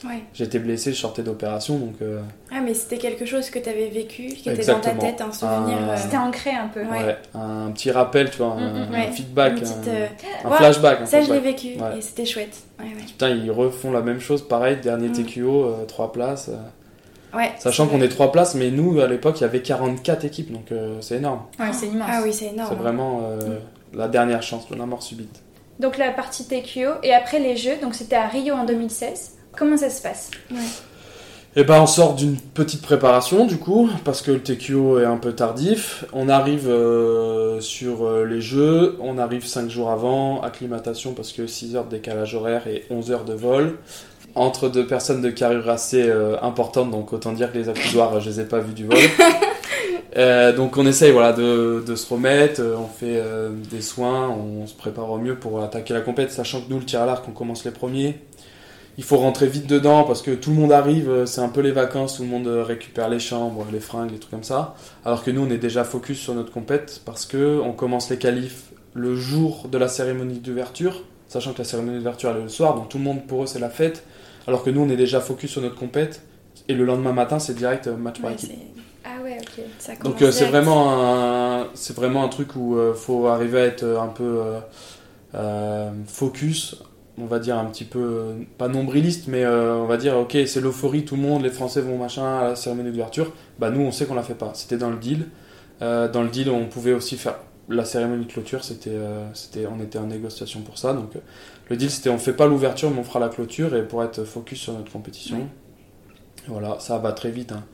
Ouais. 0.04 0.23
J'étais 0.34 0.58
blessé, 0.58 0.92
je 0.92 0.99
sortais 0.99 1.23
d'opération, 1.23 1.78
donc 1.78 1.94
euh, 2.02 2.20
Ah, 2.52 2.61
mais 2.62 2.75
c'était 2.75 2.99
quelque 2.99 3.25
chose 3.25 3.49
que 3.50 3.58
tu 3.58 3.68
avais 3.68 3.88
vécu, 3.88 4.26
qui 4.26 4.50
était 4.50 4.64
dans 4.66 4.80
ta 4.80 4.90
tête, 4.90 5.20
un 5.20 5.32
souvenir. 5.32 5.78
Euh, 5.80 5.96
C'était 5.96 6.16
ancré 6.18 6.50
un 6.50 6.68
peu. 6.68 6.80
Ouais. 6.82 7.04
ouais, 7.06 7.16
un 7.34 7.70
petit 7.70 7.90
rappel, 7.90 8.30
tu 8.30 8.38
vois, 8.38 8.49
un, 8.52 8.61
Mm, 8.61 8.73
mm, 8.73 8.94
un 8.94 8.99
ouais. 9.00 9.12
feedback, 9.12 9.54
petite, 9.54 9.76
un, 9.88 9.90
euh, 9.90 10.06
un 10.44 10.50
flashback. 10.50 11.00
un 11.02 11.06
Ça, 11.06 11.23
je 11.23 11.32
l'ai 11.32 11.40
vécu 11.40 11.68
Ouais. 11.80 11.99
et 11.99 12.00
c'était 12.02 12.26
chouette. 12.26 12.56
Ouais, 12.78 12.84
ouais. 12.87 13.02
Putain, 13.06 13.30
ils 13.30 13.50
refont 13.50 13.92
la 13.92 14.02
même 14.02 14.20
chose, 14.20 14.46
pareil, 14.46 14.76
dernier 14.82 15.08
Mm. 15.08 15.12
TQO, 15.25 15.64
euh, 15.64 15.84
trois 15.87 16.12
places. 16.12 16.49
euh, 16.50 17.37
Ouais, 17.37 17.50
sachant 17.58 17.88
qu'on 17.88 18.00
est 18.00 18.08
trois 18.08 18.30
places, 18.30 18.54
mais 18.54 18.70
nous, 18.70 19.00
à 19.00 19.08
l'époque, 19.08 19.40
il 19.40 19.42
y 19.42 19.44
avait 19.46 19.61
44 19.62 20.25
équipes, 20.25 20.52
donc 20.52 20.70
euh, 20.70 20.99
c'est 21.00 21.16
énorme. 21.16 21.40
Ouais, 21.58 21.73
c'est 21.73 21.87
immense. 21.87 22.08
Ah 22.12 22.20
oui, 22.23 22.32
c'est 22.32 22.46
énorme. 22.46 22.68
C'est 22.70 22.76
vraiment 22.80 23.23
euh, 23.25 23.58
la 23.92 24.06
dernière 24.06 24.42
chance, 24.42 24.66
la 24.70 24.87
mort 24.87 25.02
subite. 25.02 25.42
Donc 25.80 25.99
la 25.99 26.12
partie 26.12 26.46
TQO 26.46 26.90
et 27.02 27.12
après 27.12 27.40
les 27.40 27.56
Jeux, 27.56 27.75
donc 27.82 27.94
c'était 27.96 28.14
à 28.14 28.28
Rio 28.28 28.54
en 28.54 28.64
2016. 28.64 29.33
Comment 29.56 29.76
ça 29.76 29.90
se 29.90 30.02
passe 30.02 30.30
Et 31.56 31.64
ben 31.64 31.80
on 31.82 31.87
sort 31.87 32.14
d'une 32.14 32.37
petite 32.37 32.82
préparation 32.82 33.46
du 33.46 33.58
coup, 33.58 33.88
parce 34.04 34.23
que 34.23 34.32
le 34.32 34.40
TQO 34.40 34.99
est 34.99 35.04
un 35.04 35.16
peu 35.16 35.32
tardif. 35.32 36.04
On 36.12 36.28
arrive 36.28 36.68
euh, 36.68 37.61
sur 37.61 38.04
euh, 38.04 38.25
les 38.25 38.40
jeux, 38.40 38.96
on 39.00 39.18
arrive 39.18 39.46
5 39.46 39.68
jours 39.70 39.90
avant, 39.90 40.42
acclimatation 40.42 41.12
parce 41.12 41.32
que 41.32 41.46
6 41.46 41.76
heures 41.76 41.84
de 41.84 41.90
décalage 41.90 42.34
horaire 42.34 42.66
et 42.66 42.84
11 42.90 43.11
heures 43.11 43.25
de 43.25 43.34
vol. 43.34 43.78
Entre 44.37 44.68
deux 44.68 44.87
personnes 44.87 45.23
de 45.23 45.30
carrure 45.30 45.68
assez 45.68 46.02
euh, 46.02 46.37
importante, 46.42 46.90
donc 46.90 47.12
autant 47.12 47.32
dire 47.32 47.52
que 47.52 47.58
les 47.58 47.68
accoudoirs, 47.68 48.20
je 48.20 48.30
les 48.30 48.40
ai 48.40 48.44
pas 48.44 48.58
vus 48.58 48.75
du 48.75 48.84
vol. 48.87 48.99
Euh, 50.16 50.52
donc 50.52 50.76
on 50.76 50.87
essaye 50.87 51.11
voilà, 51.11 51.32
de, 51.32 51.82
de 51.84 51.96
se 51.96 52.12
remettre, 52.12 52.61
euh, 52.61 52.76
on 52.78 52.87
fait 52.87 53.16
euh, 53.18 53.50
des 53.70 53.80
soins, 53.80 54.28
on 54.28 54.64
se 54.66 54.75
prépare 54.75 55.11
au 55.11 55.18
mieux 55.18 55.34
pour 55.34 55.61
attaquer 55.61 55.92
la 55.92 56.02
compète, 56.02 56.30
sachant 56.30 56.61
que 56.61 56.70
nous 56.70 56.78
le 56.78 56.84
tir 56.84 57.02
à 57.02 57.06
l'arc 57.06 57.25
on 57.28 57.32
commence 57.32 57.64
les 57.64 57.73
premiers. 57.73 58.20
Il 58.96 59.02
faut 59.04 59.16
rentrer 59.16 59.46
vite 59.48 59.66
dedans 59.66 60.04
parce 60.04 60.22
que 60.22 60.30
tout 60.30 60.50
le 60.50 60.56
monde 60.56 60.70
arrive, 60.72 61.10
euh, 61.10 61.26
c'est 61.26 61.40
un 61.40 61.48
peu 61.48 61.60
les 61.60 61.72
vacances, 61.72 62.16
tout 62.16 62.22
le 62.22 62.28
monde 62.28 62.46
euh, 62.46 62.62
récupère 62.62 63.08
les 63.08 63.18
chambres, 63.18 63.66
les 63.72 63.80
fringues, 63.80 64.12
les 64.12 64.18
trucs 64.18 64.30
comme 64.30 64.44
ça. 64.44 64.76
Alors 65.04 65.24
que 65.24 65.30
nous 65.32 65.42
on 65.42 65.50
est 65.50 65.58
déjà 65.58 65.82
focus 65.84 66.18
sur 66.20 66.34
notre 66.34 66.52
compète 66.52 67.00
parce 67.04 67.26
que 67.26 67.60
on 67.64 67.72
commence 67.72 68.08
les 68.10 68.18
qualifs 68.18 68.70
le 68.94 69.16
jour 69.16 69.66
de 69.68 69.78
la 69.78 69.88
cérémonie 69.88 70.38
d'ouverture, 70.38 71.02
sachant 71.28 71.52
que 71.52 71.58
la 71.58 71.64
cérémonie 71.64 71.98
d'ouverture 71.98 72.30
elle 72.30 72.36
est 72.38 72.42
le 72.44 72.48
soir, 72.48 72.76
donc 72.76 72.88
tout 72.88 72.98
le 72.98 73.04
monde 73.04 73.26
pour 73.26 73.42
eux 73.42 73.46
c'est 73.46 73.58
la 73.58 73.70
fête. 73.70 74.04
Alors 74.46 74.62
que 74.62 74.70
nous 74.70 74.82
on 74.82 74.88
est 74.88 74.96
déjà 74.96 75.20
focus 75.20 75.50
sur 75.50 75.62
notre 75.62 75.74
compète 75.76 76.22
et 76.68 76.74
le 76.74 76.84
lendemain 76.84 77.12
matin 77.12 77.40
c'est 77.40 77.54
direct 77.54 77.88
euh, 77.88 77.96
match 77.96 78.20
par 78.20 78.30
Ouais, 78.30 78.36
équipe. 78.36 78.50
c'est- 78.52 78.82
Ah 79.04 79.20
ouais, 79.24 79.38
ok. 79.40 79.64
ça 79.80 79.92
Donc 79.96 80.18
commence 80.18 80.22
euh, 80.22 80.30
c'est 80.30 80.44
vraiment 80.46 80.92
un 80.92 81.66
c'est 81.74 81.96
vraiment 81.96 82.22
un 82.22 82.28
truc 82.28 82.54
où 82.54 82.76
euh, 82.76 82.94
faut 82.94 83.26
arriver 83.26 83.60
à 83.60 83.64
être 83.64 83.84
un 83.84 84.06
peu 84.08 84.42
euh, 85.34 85.90
focus, 86.06 86.76
on 87.18 87.26
va 87.26 87.38
dire 87.38 87.56
un 87.59 87.64
petit 87.66 87.85
peu 87.85 88.35
pas 88.59 88.68
nombriliste 88.68 89.28
mais 89.28 89.44
euh, 89.44 89.76
on 89.76 89.87
va 89.87 89.97
dire 89.97 90.16
OK, 90.16 90.37
c'est 90.47 90.61
l'euphorie 90.61 91.04
tout 91.04 91.16
le 91.16 91.23
monde, 91.23 91.42
les 91.42 91.50
Français 91.50 91.80
vont 91.80 91.97
machin 91.99 92.25
à 92.38 92.49
la 92.49 92.56
cérémonie 92.56 92.90
d'ouverture. 92.90 93.33
Bah 93.59 93.71
nous 93.71 93.80
on 93.83 93.92
sait 93.92 94.06
qu'on 94.06 94.14
la 94.14 94.23
fait 94.23 94.35
pas. 94.35 94.50
C'était 94.54 94.76
dans 94.78 94.90
le 94.90 94.97
deal. 94.97 95.26
Euh, 95.83 96.09
dans 96.09 96.23
le 96.23 96.28
deal, 96.28 96.50
on 96.50 96.66
pouvait 96.66 96.92
aussi 96.92 97.16
faire 97.16 97.37
la 97.68 97.85
cérémonie 97.85 98.26
de 98.26 98.30
clôture, 98.33 98.62
c'était, 98.62 98.90
euh, 98.90 99.26
c'était, 99.35 99.66
on 99.66 99.83
était 99.83 99.99
en 99.99 100.06
négociation 100.06 100.61
pour 100.61 100.76
ça. 100.78 100.92
Donc, 100.92 101.12
le 101.68 101.76
deal, 101.76 101.90
c'était 101.90 102.11
on 102.11 102.18
fait 102.18 102.33
pas 102.35 102.47
l'ouverture, 102.47 102.90
mais 102.90 102.99
on 103.00 103.04
fera 103.04 103.18
la 103.21 103.28
clôture 103.28 103.75
et 103.75 103.83
pour 103.83 104.04
être 104.04 104.23
focus 104.25 104.61
sur 104.61 104.73
notre 104.75 104.92
compétition. 104.92 105.49
Voilà, 106.47 106.76
ça 106.78 106.99
va 106.99 107.12
très 107.12 107.30
vite. 107.30 107.52
hein. 107.52 107.64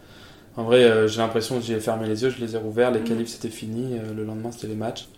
En 0.57 0.65
vrai, 0.65 1.09
j'ai 1.09 1.19
l'impression 1.19 1.59
que 1.59 1.65
j'ai 1.65 1.79
fermé 1.81 2.07
les 2.09 2.23
yeux, 2.23 2.31
je 2.31 2.41
les 2.41 2.55
ai 2.55 2.59
rouverts. 2.59 2.91
Les 2.91 3.01
Mhm. 3.01 3.05
qualifs, 3.07 3.29
c'était 3.29 3.49
fini. 3.49 3.97
le 4.17 4.25
lendemain, 4.25 4.51
c'était 4.53 4.69
les 4.69 4.75
matchs. 4.77 5.09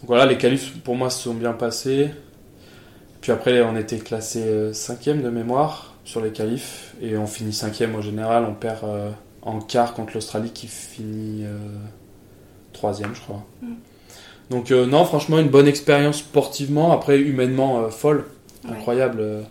Donc 0.00 0.06
voilà, 0.06 0.26
les 0.26 0.38
qualifs, 0.38 0.78
pour 0.82 0.96
moi, 0.96 1.08
se 1.10 1.22
sont 1.22 1.34
bien 1.34 1.52
passés. 1.52 2.10
Puis 3.20 3.32
après, 3.32 3.60
on 3.62 3.76
était 3.76 3.98
classé 3.98 4.42
euh, 4.42 4.72
cinquième 4.72 5.22
de 5.22 5.28
mémoire 5.30 5.94
sur 6.04 6.20
les 6.22 6.30
qualifs. 6.30 6.94
Et 7.02 7.16
on 7.16 7.26
finit 7.26 7.52
cinquième 7.52 7.94
au 7.94 8.02
général. 8.02 8.44
On 8.48 8.54
perd 8.54 8.84
euh, 8.84 9.10
en 9.42 9.60
quart 9.60 9.94
contre 9.94 10.14
l'Australie 10.14 10.50
qui 10.50 10.66
finit 10.68 11.44
euh, 11.44 11.58
troisième, 12.72 13.14
je 13.14 13.20
crois. 13.20 13.42
Mhm. 13.62 13.76
Donc 14.50 14.70
euh, 14.72 14.86
non, 14.86 15.04
franchement, 15.04 15.38
une 15.38 15.48
bonne 15.50 15.68
expérience 15.68 16.18
sportivement. 16.18 16.92
Après, 16.92 17.18
humainement, 17.18 17.80
euh, 17.80 17.88
folle, 17.90 18.24
Ouais. 18.64 18.72
incroyable. 18.72 19.18
euh, 19.20 19.42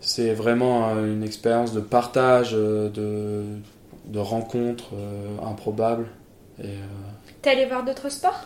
C'est 0.00 0.32
vraiment 0.34 0.90
une 1.04 1.22
expérience 1.22 1.72
de 1.74 1.80
partage, 1.80 2.52
de, 2.52 2.90
de 4.06 4.18
rencontres 4.18 4.90
improbables. 5.46 6.06
T'es 7.40 7.50
allé 7.50 7.66
voir 7.66 7.84
d'autres 7.84 8.10
sports? 8.10 8.44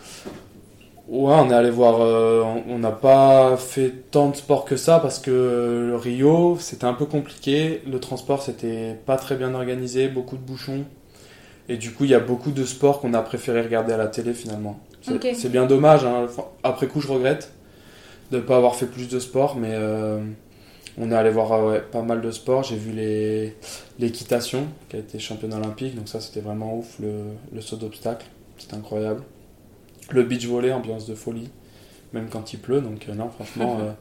Ouais, 1.07 1.33
on 1.35 1.49
est 1.49 1.53
allé 1.53 1.69
voir. 1.69 2.01
euh, 2.01 2.43
on- 2.67 2.79
n'a 2.79 2.91
pas 2.91 3.55
fait 3.57 3.91
tant 4.11 4.29
de 4.29 4.35
sport 4.35 4.65
que 4.65 4.75
ça 4.75 4.99
parce 4.99 5.19
que 5.19 5.31
euh, 5.31 5.87
le 5.87 5.95
Rio, 5.95 6.57
c'était 6.59 6.85
un 6.85 6.93
peu 6.93 7.05
compliqué. 7.05 7.81
Le 7.89 7.99
transport, 7.99 8.43
c'était 8.43 8.95
pas 9.05 9.15
très 9.17 9.35
bien 9.35 9.53
organisé, 9.53 10.09
beaucoup 10.09 10.35
de 10.35 10.41
bouchons. 10.41 10.83
Et 11.69 11.77
du 11.77 11.93
coup, 11.93 12.05
il 12.05 12.11
y 12.11 12.15
a 12.15 12.19
beaucoup 12.19 12.51
de 12.51 12.65
sports 12.65 13.01
qu'on 13.01 13.13
a 13.15 13.21
préféré 13.23 13.61
regarder 13.61 13.93
à 13.93 13.97
la 13.97 14.07
télé 14.07 14.33
finalement. 14.33 14.79
C'est 15.33 15.51
bien 15.51 15.65
dommage. 15.67 16.05
hein. 16.05 16.23
Enfin, 16.25 16.45
Après 16.63 16.87
coup, 16.87 17.01
je 17.01 17.07
regrette 17.09 17.53
de 18.31 18.37
ne 18.37 18.41
pas 18.43 18.57
avoir 18.57 18.75
fait 18.75 18.87
plus 18.87 19.09
de 19.09 19.19
sport, 19.19 19.55
mais 19.57 19.71
euh, 19.73 20.19
on 20.99 21.11
est 21.11 21.15
allé 21.15 21.31
voir 21.31 21.65
ouais, 21.65 21.81
pas 21.81 22.01
mal 22.03 22.21
de 22.21 22.31
sports. 22.31 22.63
J'ai 22.63 22.77
vu 22.77 22.91
l'équitation 23.99 24.67
qui 24.89 24.97
a 24.97 24.99
été 24.99 25.19
championne 25.19 25.53
olympique, 25.53 25.95
donc 25.95 26.09
ça 26.09 26.21
c'était 26.21 26.41
vraiment 26.41 26.77
ouf. 26.77 26.97
Le, 27.01 27.11
le 27.53 27.61
saut 27.61 27.77
d'obstacle, 27.77 28.25
c'était 28.57 28.75
incroyable. 28.75 29.23
Le 30.11 30.23
beach 30.23 30.45
volley, 30.47 30.71
ambiance 30.71 31.05
de 31.07 31.15
folie, 31.15 31.49
même 32.13 32.29
quand 32.29 32.53
il 32.53 32.59
pleut. 32.59 32.81
Donc 32.81 33.07
euh, 33.09 33.13
non, 33.15 33.29
franchement, 33.29 33.77
euh, 33.81 33.91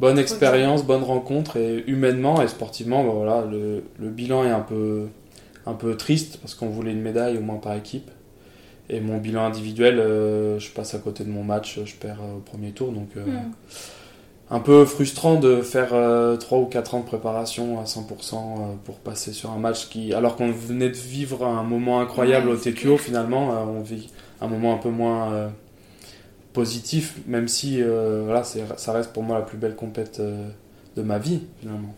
bonne 0.00 0.18
expérience, 0.18 0.84
bonne 0.84 1.02
rencontre 1.04 1.56
et 1.56 1.84
humainement 1.86 2.42
et 2.42 2.48
sportivement, 2.48 3.04
bah, 3.04 3.12
voilà, 3.14 3.46
le, 3.50 3.84
le 3.98 4.10
bilan 4.10 4.44
est 4.44 4.50
un 4.50 4.60
peu 4.60 5.08
un 5.66 5.74
peu 5.74 5.96
triste 5.96 6.38
parce 6.40 6.54
qu'on 6.54 6.68
voulait 6.70 6.92
une 6.92 7.02
médaille 7.02 7.38
au 7.38 7.42
moins 7.42 7.58
par 7.58 7.74
équipe. 7.76 8.10
Et 8.90 9.00
mon 9.00 9.18
bilan 9.18 9.44
individuel, 9.46 10.00
euh, 10.00 10.58
je 10.58 10.70
passe 10.72 10.94
à 10.94 10.98
côté 10.98 11.24
de 11.24 11.30
mon 11.30 11.44
match, 11.44 11.80
je 11.84 11.94
perds 11.96 12.20
euh, 12.22 12.36
au 12.38 12.40
premier 12.40 12.72
tour, 12.72 12.92
donc 12.92 13.10
euh, 13.16 13.24
Hmm. 13.24 13.52
un 14.50 14.60
peu 14.60 14.84
frustrant 14.84 15.36
de 15.38 15.62
faire 15.62 15.90
3 16.38 16.58
ou 16.58 16.66
4 16.66 16.94
ans 16.96 17.00
de 17.00 17.04
préparation 17.06 17.80
à 17.80 17.84
100% 17.86 18.34
euh, 18.72 18.74
pour 18.84 18.98
passer 18.98 19.32
sur 19.32 19.50
un 19.52 19.58
match 19.58 19.88
qui, 19.88 20.12
alors 20.12 20.34
qu'on 20.36 20.50
venait 20.50 20.88
de 20.88 20.96
vivre 20.96 21.46
un 21.46 21.62
moment 21.62 22.00
incroyable 22.00 22.48
Ouais, 22.48 22.54
au 22.54 22.56
TQO, 22.56 22.96
finalement, 22.98 23.52
euh, 23.52 23.64
on 23.64 23.80
vit 23.82 24.10
un 24.40 24.48
moment 24.48 24.74
un 24.74 24.78
peu 24.78 24.90
moins 24.90 25.32
euh, 25.32 25.48
positif, 26.52 27.18
même 27.26 27.48
si 27.48 27.82
euh, 27.82 28.22
voilà, 28.24 28.44
c'est- 28.44 28.64
ça 28.76 28.92
reste 28.92 29.12
pour 29.12 29.22
moi 29.22 29.38
la 29.38 29.44
plus 29.44 29.58
belle 29.58 29.76
compète 29.76 30.20
euh, 30.20 30.48
de 30.96 31.02
ma 31.02 31.18
vie, 31.18 31.40
finalement. 31.60 31.94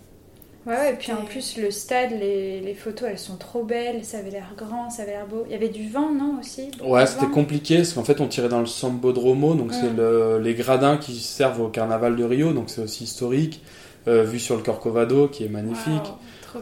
Ouais, 0.66 0.92
et 0.92 0.96
puis 0.96 1.12
en 1.12 1.25
plus, 1.25 1.56
le 1.56 1.70
stade, 1.70 2.11
les, 2.12 2.61
les 2.61 2.75
photos, 2.75 3.08
elles 3.11 3.18
sont 3.18 3.37
trop 3.37 3.62
belles, 3.64 4.04
ça 4.04 4.18
avait 4.18 4.30
l'air 4.30 4.54
grand, 4.56 4.90
ça 4.90 5.02
avait 5.02 5.12
l'air 5.12 5.26
beau. 5.26 5.44
Il 5.46 5.52
y 5.52 5.54
avait 5.54 5.68
du 5.68 5.88
vent, 5.88 6.12
non, 6.12 6.38
aussi? 6.40 6.70
Ouais, 6.82 7.06
c'était 7.06 7.28
compliqué 7.30 7.76
parce 7.76 7.92
qu'en 7.92 8.02
fait 8.04 8.20
on 8.20 8.28
tirait 8.28 8.49
dans 8.49 8.61
le 8.61 8.66
Sambodromo, 8.66 9.54
donc 9.54 9.75
c'est 9.75 9.90
le- 9.90 10.38
les 10.42 10.54
gradins 10.54 10.96
qui 10.96 11.14
servent 11.20 11.61
au 11.61 11.68
carnaval 11.68 12.16
de 12.16 12.25
Rio, 12.25 12.52
donc 12.52 12.70
c'est 12.70 12.80
aussi 12.80 13.04
historique, 13.04 13.62
euh, 14.08 14.25
vu 14.25 14.38
sur 14.40 14.56
le 14.56 14.62
Corcovado 14.62 15.28
qui 15.28 15.44
est 15.44 15.49
magnifique. 15.49 16.14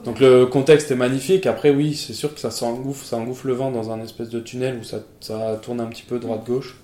Donc 0.05 0.21
le 0.21 0.47
contexte 0.47 0.91
est 0.91 0.97
magnifique. 0.97 1.47
Après, 1.47 1.71
oui, 1.71 1.95
c'est 1.95 2.13
sûr 2.13 2.33
que 2.35 2.41
ça 2.41 2.51
s'engouffre, 2.51 3.05
ça 3.05 3.17
engouffre 3.17 3.47
le 3.47 3.55
vent 3.55 3.71
dans 3.71 3.91
un 3.91 4.01
espèce 4.03 4.29
de 4.29 4.41
tunnel 4.41 4.79
où 4.81 4.85
ça, 4.85 5.01
ça 5.21 5.59
tourne 5.63 5.81
un 5.81 5.87
petit 5.87 6.05
peu 6.05 6.19
droite-gauche. 6.19 6.77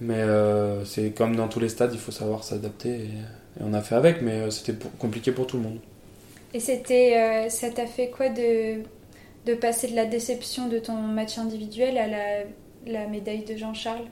Mais 0.00 0.18
euh, 0.18 0.84
c'est 0.84 1.10
comme 1.10 1.36
dans 1.36 1.48
tous 1.48 1.60
les 1.60 1.68
stades, 1.68 1.92
il 1.92 1.98
faut 2.00 2.10
savoir 2.10 2.42
s'adapter 2.42 2.90
et, 2.90 3.60
et 3.60 3.62
on 3.62 3.72
a 3.72 3.80
fait 3.80 3.94
avec, 3.94 4.20
mais 4.22 4.32
euh, 4.32 4.50
c'était 4.50 4.74
compliqué 4.98 5.30
pour 5.30 5.46
tout 5.46 5.56
le 5.58 5.62
monde. 5.62 5.78
Et 6.54 6.60
c'était, 6.60 7.16
euh, 7.16 7.48
ça 7.48 7.70
t'a 7.70 7.86
fait 7.86 8.10
quoi 8.10 8.28
de, 8.28 8.82
de 9.46 9.54
passer 9.54 9.88
de 9.88 9.96
la 9.96 10.06
déception 10.06 10.68
de 10.68 10.78
ton 10.78 10.94
match 10.94 11.38
individuel 11.38 11.96
à 11.96 12.06
la, 12.08 12.44
la 12.86 13.06
médaille 13.06 13.44
de 13.44 13.56
Jean-Charles? 13.56 14.06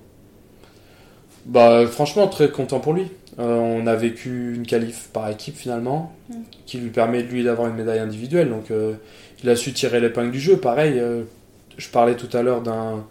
Bah, 1.47 1.87
franchement, 1.87 2.27
très 2.29 2.51
content 2.51 2.81
pour 2.81 2.93
lui. 2.93 3.09
Euh, 3.39 3.57
on 3.59 3.87
a 3.87 3.95
vécu 3.95 4.55
une 4.57 4.67
qualif 4.67 5.09
par 5.13 5.29
équipe 5.31 5.57
finalement, 5.57 6.13
Mm. 6.29 6.35
qui 6.67 6.79
lui 6.79 6.91
permet 6.91 7.23
de 7.23 7.29
lui 7.29 7.45
d'avoir 7.45 7.69
une 7.69 7.77
médaille 7.77 7.99
individuelle. 8.01 8.51
Donc, 8.51 8.71
euh, 8.71 8.93
il 9.43 9.49
a 9.49 9.57
su 9.57 9.73
tirer 9.73 10.01
l'épingle 10.01 10.31
du 10.31 10.41
jeu. 10.41 10.57
Pareil, 10.59 10.99
euh, 10.99 11.23
je 11.79 11.89
parlais 11.89 12.15
tout 12.17 12.29
à 12.37 12.43
l'heure 12.43 12.61
d'un 12.63 13.05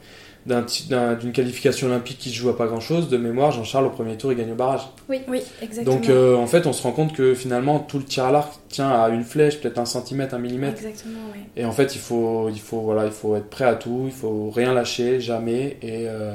d'une 0.46 1.32
qualification 1.32 1.88
olympique 1.88 2.18
qui 2.18 2.30
se 2.30 2.36
joue 2.36 2.50
à 2.50 2.58
pas 2.58 2.66
grand 2.66 2.80
chose. 2.80 3.08
De 3.10 3.18
mémoire, 3.18 3.52
Jean-Charles 3.52 3.86
au 3.86 3.90
premier 3.92 4.16
tour, 4.18 4.32
il 4.32 4.38
gagne 4.38 4.52
au 4.52 4.56
barrage. 4.56 4.82
Oui, 5.08 5.20
exactement. 5.62 5.96
Donc, 5.96 6.10
euh, 6.10 6.36
en 6.36 6.48
fait, 6.48 6.66
on 6.66 6.74
se 6.74 6.82
rend 6.82 6.92
compte 6.92 7.14
que 7.14 7.36
finalement, 7.36 7.78
tout 7.80 8.00
le 8.00 8.04
tir 8.06 8.24
à 8.26 8.32
l'arc 8.32 8.54
tient 8.70 8.90
à 8.90 9.10
une 9.10 9.24
flèche, 9.24 9.60
peut-être 9.60 9.78
un 9.78 9.86
centimètre, 9.86 10.34
un 10.34 10.40
millimètre. 10.40 10.78
Exactement, 10.82 11.20
oui. 11.36 11.42
Et 11.56 11.66
en 11.66 11.72
fait, 11.72 11.94
il 11.94 12.00
faut, 12.02 12.50
il 12.50 12.60
faut, 12.60 12.80
voilà, 12.82 13.06
il 13.06 13.12
faut 13.12 13.36
être 13.36 13.50
prêt 13.50 13.66
à 13.66 13.76
tout, 13.76 14.04
il 14.06 14.12
faut 14.12 14.50
rien 14.50 14.74
lâcher, 14.74 15.20
jamais, 15.20 15.78
et, 15.84 16.06
euh, 16.08 16.34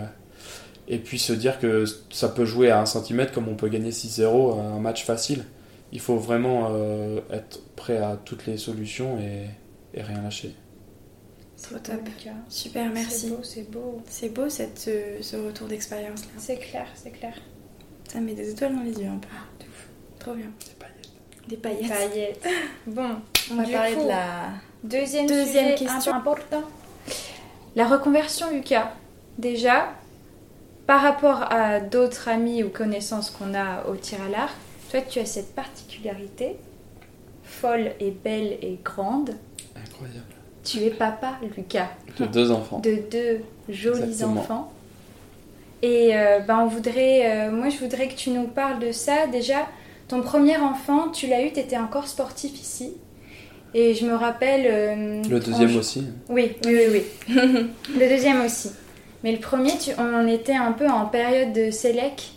et 0.88 0.98
puis 0.98 1.18
se 1.18 1.32
dire 1.32 1.58
que 1.58 1.84
ça 2.10 2.28
peut 2.28 2.44
jouer 2.44 2.70
à 2.70 2.80
un 2.80 2.86
centimètre 2.86 3.32
comme 3.32 3.48
on 3.48 3.54
peut 3.54 3.68
gagner 3.68 3.90
6-0 3.90 4.58
à 4.58 4.62
un 4.62 4.80
match 4.80 5.04
facile. 5.04 5.44
Il 5.92 6.00
faut 6.00 6.16
vraiment 6.16 6.68
euh, 6.72 7.20
être 7.30 7.60
prêt 7.76 7.98
à 7.98 8.18
toutes 8.24 8.46
les 8.46 8.56
solutions 8.56 9.18
et, 9.18 9.46
et 9.98 10.02
rien 10.02 10.22
lâcher. 10.22 10.54
Trop 11.62 11.78
top. 11.78 12.00
Super, 12.48 12.90
merci. 12.92 13.20
C'est 13.20 13.28
beau, 13.30 13.42
c'est 13.42 13.70
beau. 13.70 14.02
C'est 14.06 14.28
beau 14.28 14.48
cette, 14.50 14.78
ce, 14.78 14.90
ce 15.22 15.36
retour 15.36 15.66
d'expérience 15.68 16.20
là. 16.22 16.30
C'est 16.36 16.56
clair, 16.58 16.86
c'est 16.94 17.10
clair. 17.10 17.32
Ça 18.12 18.20
met 18.20 18.34
des 18.34 18.50
étoiles 18.50 18.74
dans 18.74 18.82
les 18.82 18.92
yeux 18.92 19.08
un 19.08 19.16
peu. 19.18 19.28
de 19.60 19.64
ouf. 19.64 19.88
Trop 20.18 20.34
bien. 20.34 20.46
Pas 20.78 20.86
yet. 20.86 21.48
Des 21.48 21.56
paillettes. 21.56 21.88
Paillettes. 21.88 22.48
Bon, 22.86 23.10
On 23.50 23.54
va 23.56 23.64
Du 23.64 23.72
parler 23.72 23.94
coup, 23.94 24.02
de 24.02 24.08
la. 24.08 24.50
deuxième, 24.82 25.26
Deuxième 25.26 25.76
sujet 25.76 25.86
question. 25.86 26.12
important. 26.14 26.62
La 27.76 27.88
reconversion, 27.88 28.50
Lucas. 28.52 28.92
Déjà, 29.38 29.94
par 30.86 31.00
rapport 31.02 31.42
à 31.50 31.80
d'autres 31.80 32.28
amis 32.28 32.62
ou 32.62 32.68
connaissances 32.68 33.30
qu'on 33.30 33.54
a 33.54 33.86
au 33.88 33.96
tir 33.96 34.18
à 34.26 34.30
l'arc, 34.30 34.54
toi, 34.90 35.00
tu 35.00 35.18
as 35.18 35.26
cette 35.26 35.54
particularité, 35.54 36.56
folle 37.42 37.92
et 38.00 38.10
belle 38.10 38.58
et 38.62 38.78
grande. 38.84 39.30
Incroyable. 39.76 40.20
Tu 40.62 40.78
es 40.78 40.90
papa, 40.90 41.38
Lucas. 41.56 41.88
De 42.18 42.26
deux 42.26 42.50
enfants. 42.50 42.78
de 42.78 42.96
deux 43.10 43.40
jolis 43.68 44.02
Exactement. 44.02 44.40
enfants. 44.40 44.72
Et 45.82 46.16
euh, 46.16 46.38
ben 46.40 46.60
on 46.60 46.66
voudrait, 46.66 47.30
euh, 47.48 47.50
moi 47.50 47.68
je 47.68 47.76
voudrais 47.78 48.08
que 48.08 48.14
tu 48.14 48.30
nous 48.30 48.46
parles 48.46 48.78
de 48.78 48.92
ça. 48.92 49.26
Déjà, 49.26 49.66
ton 50.08 50.22
premier 50.22 50.56
enfant, 50.56 51.08
tu 51.08 51.26
l'as 51.26 51.42
eu, 51.42 51.52
tu 51.52 51.60
étais 51.60 51.76
encore 51.76 52.06
sportif 52.08 52.52
ici. 52.58 52.92
Et 53.74 53.94
je 53.94 54.06
me 54.06 54.14
rappelle. 54.14 54.62
euh, 54.66 55.22
Le 55.28 55.40
deuxième 55.40 55.76
aussi. 55.76 56.06
Oui, 56.28 56.52
oui, 56.64 56.78
oui, 56.88 57.02
oui. 57.28 57.34
le 57.98 58.08
deuxième 58.08 58.40
aussi. 58.44 58.70
Mais 59.24 59.32
le 59.32 59.38
premier, 59.38 59.72
on 59.98 60.28
était 60.28 60.54
un 60.54 60.72
peu 60.72 60.86
en 60.86 61.06
période 61.06 61.54
de 61.54 61.70
sélec. 61.70 62.32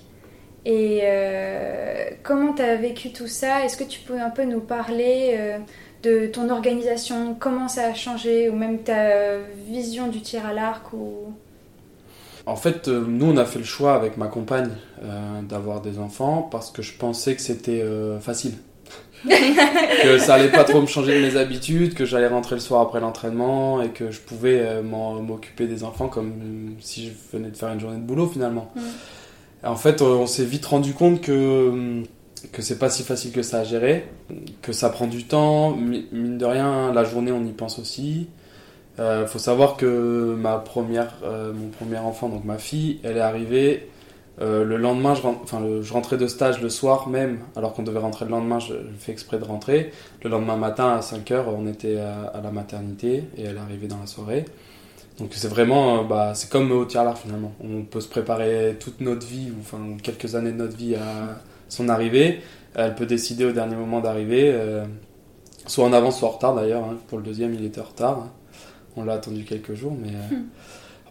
Et 0.65 1.01
euh, 1.03 2.09
comment 2.23 2.53
tu 2.53 2.61
as 2.61 2.77
vécu 2.77 3.11
tout 3.11 3.27
ça? 3.27 3.65
Est-ce 3.65 3.75
que 3.75 3.83
tu 3.83 3.99
peux 3.99 4.19
un 4.19 4.29
peu 4.29 4.45
nous 4.45 4.61
parler 4.61 5.35
euh, 5.37 5.57
de 6.03 6.27
ton 6.27 6.49
organisation? 6.49 7.35
Comment 7.37 7.67
ça 7.67 7.87
a 7.87 7.93
changé? 7.93 8.49
Ou 8.49 8.55
même 8.55 8.79
ta 8.79 9.37
vision 9.67 10.07
du 10.07 10.21
tir 10.21 10.45
à 10.45 10.53
l'arc 10.53 10.93
ou... 10.93 11.33
En 12.45 12.55
fait, 12.55 12.87
euh, 12.87 13.03
nous, 13.05 13.33
on 13.33 13.37
a 13.37 13.43
fait 13.43 13.59
le 13.59 13.65
choix 13.65 13.93
avec 13.93 14.15
ma 14.15 14.27
compagne 14.27 14.71
d'avoir 15.43 15.81
des 15.81 15.99
enfants 15.99 16.47
parce 16.49 16.71
que 16.71 16.81
je 16.81 16.97
pensais 16.97 17.35
que 17.35 17.41
c'était 17.41 17.83
facile. 18.21 18.53
Que 19.25 20.17
ça 20.19 20.35
allait 20.35 20.49
pas 20.51 20.63
trop 20.63 20.81
me 20.81 20.87
changer 20.87 21.19
de 21.21 21.25
mes 21.25 21.37
habitudes, 21.37 21.93
que 21.93 22.05
j'allais 22.05 22.27
rentrer 22.27 22.55
le 22.55 22.61
soir 22.61 22.81
après 22.81 22.99
l'entraînement 22.99 23.81
et 23.81 23.89
que 23.89 24.11
je 24.11 24.19
pouvais 24.19 24.59
euh, 24.61 24.81
m'occuper 24.83 25.67
des 25.67 25.83
enfants 25.83 26.07
comme 26.07 26.29
euh, 26.29 26.71
si 26.79 27.07
je 27.07 27.11
venais 27.37 27.49
de 27.49 27.57
faire 27.57 27.69
une 27.69 27.79
journée 27.79 27.97
de 27.97 28.03
boulot 28.03 28.27
finalement. 28.27 28.71
Mm. 28.75 28.81
En 29.67 29.75
fait, 29.75 30.01
euh, 30.01 30.05
on 30.05 30.27
s'est 30.27 30.45
vite 30.45 30.65
rendu 30.65 30.93
compte 30.93 31.21
que, 31.21 31.31
euh, 31.31 32.03
que 32.51 32.61
c'est 32.61 32.77
pas 32.77 32.89
si 32.89 33.03
facile 33.03 33.31
que 33.31 33.41
ça 33.41 33.59
à 33.59 33.63
gérer, 33.63 34.05
que 34.61 34.71
ça 34.71 34.89
prend 34.89 35.07
du 35.07 35.23
temps, 35.25 35.71
mi- 35.71 36.05
mine 36.11 36.37
de 36.37 36.45
rien, 36.45 36.93
la 36.93 37.03
journée 37.03 37.31
on 37.31 37.43
y 37.43 37.51
pense 37.51 37.79
aussi. 37.79 38.27
Il 38.99 39.27
faut 39.27 39.37
savoir 39.37 39.77
que 39.77 40.35
ma 40.39 40.57
première, 40.57 41.13
euh, 41.23 41.53
mon 41.53 41.67
premier 41.67 41.99
enfant, 41.99 42.29
donc 42.29 42.45
ma 42.45 42.57
fille, 42.57 42.99
elle 43.03 43.17
est 43.17 43.21
arrivée 43.21 43.89
euh, 44.39 44.63
le 44.63 44.77
lendemain. 44.77 45.13
Je, 45.15 45.91
rentrais 45.93 46.17
de 46.17 46.27
stage 46.27 46.61
le 46.61 46.69
soir 46.69 47.09
même, 47.09 47.39
alors 47.55 47.73
qu'on 47.73 47.83
devait 47.83 47.99
rentrer 47.99 48.25
le 48.25 48.31
lendemain. 48.31 48.59
Je, 48.59 48.73
je 48.73 48.97
fais 48.99 49.11
exprès 49.11 49.39
de 49.39 49.43
rentrer. 49.43 49.91
Le 50.23 50.29
lendemain 50.29 50.57
matin 50.57 50.95
à 50.95 51.01
5 51.01 51.29
h 51.29 51.43
on 51.47 51.67
était 51.67 51.97
à, 51.97 52.39
la 52.41 52.51
maternité 52.51 53.23
et 53.37 53.43
elle 53.43 53.57
arrivée 53.57 53.87
dans 53.87 53.99
la 53.99 54.07
soirée. 54.07 54.45
Donc 55.19 55.31
c'est 55.31 55.47
vraiment, 55.47 56.03
bah, 56.03 56.33
c'est 56.35 56.49
comme 56.49 56.71
au 56.71 56.85
tir 56.85 57.17
finalement. 57.17 57.53
On 57.63 57.83
peut 57.83 58.01
se 58.01 58.07
préparer 58.07 58.77
toute 58.79 59.01
notre 59.01 59.25
vie, 59.25 59.51
enfin 59.59 59.79
quelques 60.03 60.35
années 60.35 60.51
de 60.51 60.57
notre 60.57 60.77
vie 60.77 60.95
à 60.95 61.41
son 61.69 61.89
arrivée. 61.89 62.41
Elle 62.75 62.93
peut 62.93 63.07
décider 63.07 63.43
au 63.45 63.51
dernier 63.51 63.75
moment 63.75 63.99
d'arriver, 63.99 64.55
soit 65.65 65.85
en 65.85 65.93
avance, 65.93 66.19
soit 66.19 66.29
en 66.29 66.33
retard 66.33 66.55
d'ailleurs. 66.55 66.83
Hein. 66.83 66.97
Pour 67.07 67.17
le 67.17 67.23
deuxième, 67.23 67.53
il 67.55 67.65
était 67.65 67.81
en 67.81 67.85
retard. 67.85 68.27
On 68.95 69.03
l'a 69.03 69.13
attendu 69.13 69.43
quelques 69.43 69.73
jours, 69.73 69.95
mais 69.99 70.11
hmm. 70.11 70.45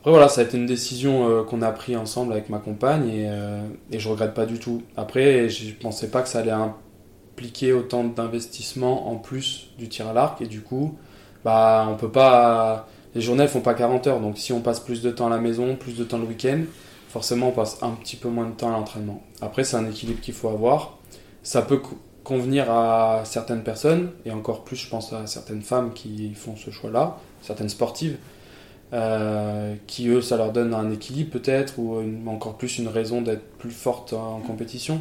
Après 0.06 0.12
voilà, 0.12 0.28
ça 0.28 0.40
a 0.40 0.44
été 0.44 0.56
une 0.56 0.66
décision 0.66 1.44
qu'on 1.46 1.62
a 1.62 1.72
pris 1.72 1.96
ensemble 1.96 2.32
avec 2.32 2.48
ma 2.48 2.60
compagne 2.60 3.08
et, 3.08 3.28
et 3.90 3.98
je 3.98 4.08
regrette 4.08 4.34
pas 4.34 4.46
du 4.46 4.60
tout. 4.60 4.82
Après, 4.96 5.48
je 5.48 5.74
pensais 5.74 6.10
pas 6.10 6.22
que 6.22 6.28
ça 6.28 6.38
allait 6.38 6.52
impliquer 6.52 7.72
autant 7.72 8.04
d'investissement 8.04 9.10
en 9.10 9.16
plus 9.16 9.70
du 9.78 9.88
tir 9.88 10.06
à 10.06 10.12
l'arc 10.12 10.40
et 10.40 10.46
du 10.46 10.60
coup, 10.60 10.96
bah, 11.44 11.88
on 11.90 11.96
peut 11.96 12.08
pas. 12.08 12.86
Les 13.16 13.20
journées 13.20 13.42
elles 13.42 13.48
font 13.48 13.62
pas 13.62 13.74
40 13.74 14.06
heures, 14.06 14.20
donc 14.20 14.38
si 14.38 14.52
on 14.52 14.60
passe 14.60 14.78
plus 14.78 15.02
de 15.02 15.10
temps 15.10 15.26
à 15.26 15.30
la 15.30 15.38
maison, 15.38 15.74
plus 15.74 15.96
de 15.96 16.04
temps 16.04 16.18
le 16.18 16.26
week-end, 16.26 16.60
forcément 17.08 17.48
on 17.48 17.52
passe 17.52 17.82
un 17.82 17.90
petit 17.90 18.14
peu 18.14 18.28
moins 18.28 18.46
de 18.46 18.52
temps 18.52 18.68
à 18.68 18.72
l'entraînement. 18.78 19.22
Après, 19.40 19.64
c'est 19.64 19.76
un 19.76 19.88
équilibre 19.88 20.20
qu'il 20.20 20.34
faut 20.34 20.50
avoir. 20.50 20.98
Ça 21.42 21.62
peut 21.62 21.80
convenir 22.22 22.70
à 22.70 23.22
certaines 23.24 23.64
personnes, 23.64 24.12
et 24.24 24.30
encore 24.30 24.62
plus, 24.62 24.76
je 24.76 24.88
pense 24.88 25.12
à 25.12 25.26
certaines 25.26 25.62
femmes 25.62 25.94
qui 25.94 26.32
font 26.34 26.54
ce 26.54 26.70
choix-là, 26.70 27.16
certaines 27.42 27.70
sportives, 27.70 28.18
euh, 28.92 29.75
qui 29.88 30.09
eux, 30.09 30.20
ça 30.20 30.37
leur 30.37 30.53
donne 30.53 30.72
un 30.72 30.90
équilibre 30.90 31.31
peut-être, 31.31 31.79
ou 31.79 32.01
encore 32.27 32.57
plus 32.57 32.79
une 32.79 32.88
raison 32.88 33.20
d'être 33.20 33.44
plus 33.59 33.70
forte 33.70 34.12
en 34.12 34.40
compétition. 34.40 35.01